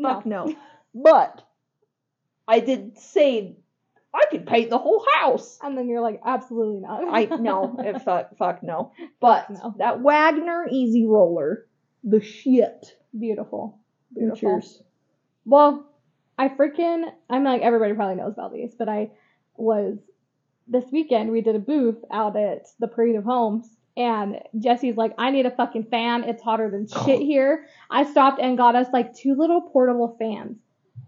[0.00, 0.54] Fuck no.
[0.94, 1.42] But
[2.46, 3.56] I did say
[4.14, 5.58] I could paint the whole house.
[5.62, 7.02] And then you're like, absolutely not.
[7.08, 8.92] I no, eh, fuck, fuck no.
[9.20, 9.74] But no.
[9.78, 11.66] that Wagner EZ-Roller,
[12.04, 12.96] the shit.
[13.18, 13.78] Beautiful.
[14.14, 14.60] Beautiful.
[14.60, 14.82] Cheers.
[15.44, 15.86] Well,
[16.38, 19.10] I freaking I'm like everybody probably knows about these, but I
[19.56, 19.98] was
[20.68, 25.14] this weekend we did a booth out at the Parade of Homes and Jessie's like,
[25.18, 26.24] I need a fucking fan.
[26.24, 27.66] It's hotter than shit here.
[27.90, 30.58] I stopped and got us like two little portable fans.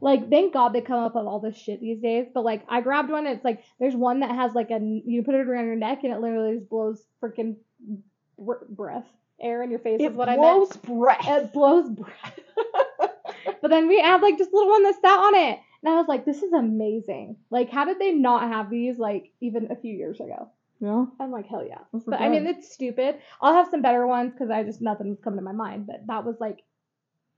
[0.04, 2.26] Like, thank God they come up with all this shit these days.
[2.32, 3.26] But like, I grabbed one.
[3.26, 6.12] It's like there's one that has like a you put it around your neck and
[6.12, 7.56] it literally just blows freaking
[8.38, 9.06] br- breath,
[9.40, 10.00] air in your face.
[10.00, 10.46] It is what I meant.
[10.46, 11.26] It blows breath.
[11.26, 12.40] It blows breath.
[13.60, 15.58] But then we had like this little one that sat on it.
[15.82, 17.36] And I was like, this is amazing.
[17.50, 20.50] Like, how did they not have these like even a few years ago?
[20.80, 21.06] yeah.
[21.18, 21.78] I'm like, hell yeah.
[22.06, 23.16] But I mean, it's stupid.
[23.40, 25.86] I'll have some better ones because I just nothing was coming to my mind.
[25.86, 26.62] But that was like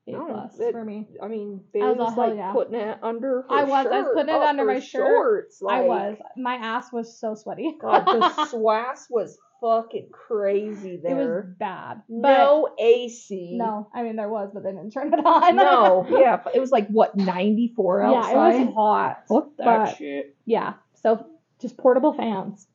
[0.09, 1.09] A plus it- for me.
[1.23, 2.53] I mean, I Baleigh was was, like yeah.
[2.53, 3.87] putting it under her I was.
[3.87, 5.07] I was putting it under my shirt.
[5.09, 6.17] shorts, I was.
[6.37, 7.75] My ass was so sweaty.
[7.81, 11.39] God, the swass was fucking crazy there.
[11.39, 12.03] it was bad.
[12.09, 13.57] No AC.
[13.59, 15.57] no, I mean there was, but they didn't turn it on.
[15.57, 18.33] no, yeah, it was like what 94 outside.
[18.33, 19.23] yeah, it was hot.
[19.29, 20.37] Fuck that but- shit.
[20.45, 20.75] Yeah.
[21.03, 21.27] So
[21.61, 22.67] just portable fans.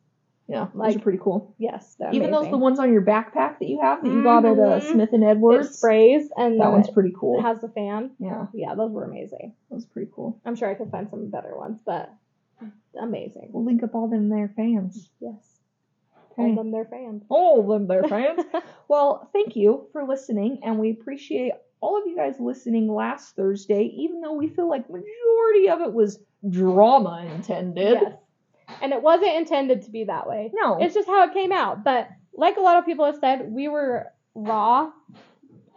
[0.51, 1.55] Yeah, those like, are pretty cool.
[1.57, 1.95] Yes.
[2.11, 4.79] Even those the ones on your backpack that you have that you got at uh,
[4.79, 4.91] Mhm.
[4.91, 5.77] Smith and it Edwards.
[5.77, 7.41] sprays and that one's it, pretty it cool.
[7.41, 8.11] has the fan.
[8.19, 9.53] yeah, Yeah, those were amazing.
[9.69, 10.39] that was pretty cool.
[10.45, 12.13] I'm sure I could find some better ones, but
[12.99, 13.49] amazing.
[13.51, 15.09] We'll link up all them there fans.
[15.19, 15.59] Yes.
[16.33, 16.43] Okay.
[16.49, 17.23] All them their fans.
[17.29, 18.43] All them there fans.
[18.87, 23.83] Well, thank you for listening, and we appreciate all of you guys listening last Thursday,
[23.85, 27.99] even though we feel like majority of it was drama intended.
[28.01, 28.13] yes.
[28.81, 30.51] And it wasn't intended to be that way.
[30.53, 30.77] No.
[30.81, 31.83] It's just how it came out.
[31.83, 34.91] But like a lot of people have said, we were raw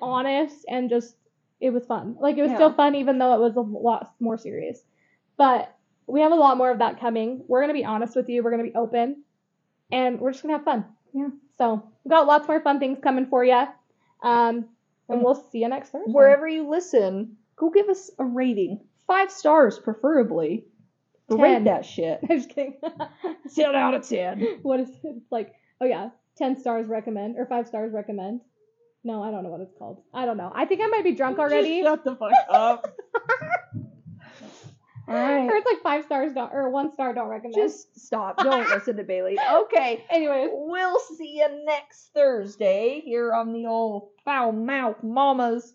[0.00, 1.16] honest and just
[1.60, 2.16] it was fun.
[2.20, 2.56] Like it was Yeah.
[2.56, 4.82] still fun even though it was a lot more serious.
[5.36, 5.74] But
[6.06, 7.42] we have a lot more of that coming.
[7.48, 8.42] We're gonna be honest with you.
[8.42, 9.22] We're gonna be open,
[9.90, 10.84] and we're just gonna have fun.
[11.14, 11.28] Yeah.
[11.56, 13.66] So we got lots more fun things coming for you.
[14.22, 14.66] Um,
[15.08, 16.12] and we'll see you next Thursday.
[16.12, 18.80] Wherever you listen, go give us a rating.
[19.06, 20.66] Five stars, preferably.
[21.28, 22.20] Rate that shit.
[22.30, 22.74] I'm just kidding.
[23.54, 24.58] Ten out of ten.
[24.62, 24.98] what is it?
[25.04, 28.40] It's like, oh yeah, ten stars recommend or five stars recommend.
[29.04, 30.02] No, I don't know what it's called.
[30.14, 30.50] I don't know.
[30.54, 31.82] I think I might be drunk already.
[31.82, 32.96] Just shut the fuck up.
[35.06, 35.46] All right.
[35.46, 37.54] Or it's like five stars don't, or one star don't recommend.
[37.54, 38.38] Just stop.
[38.38, 39.36] Don't listen to Baleigh.
[39.64, 40.02] Okay.
[40.08, 45.74] anyways, We'll see you next Thursday here on the old Foul Mouth Mamas.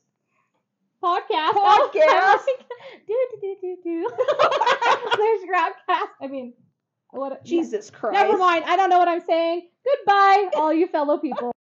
[1.04, 1.54] Podcast.
[1.54, 2.46] Podcast.
[3.08, 4.10] do do do do do.
[5.18, 6.10] There's Grabcast.
[6.22, 6.54] I mean,
[7.12, 7.44] what?
[7.44, 8.14] Jesus Christ.
[8.14, 8.66] Never mind.
[8.68, 9.70] I don't know what I'm saying.
[9.86, 11.52] Goodbye, all you fellow people.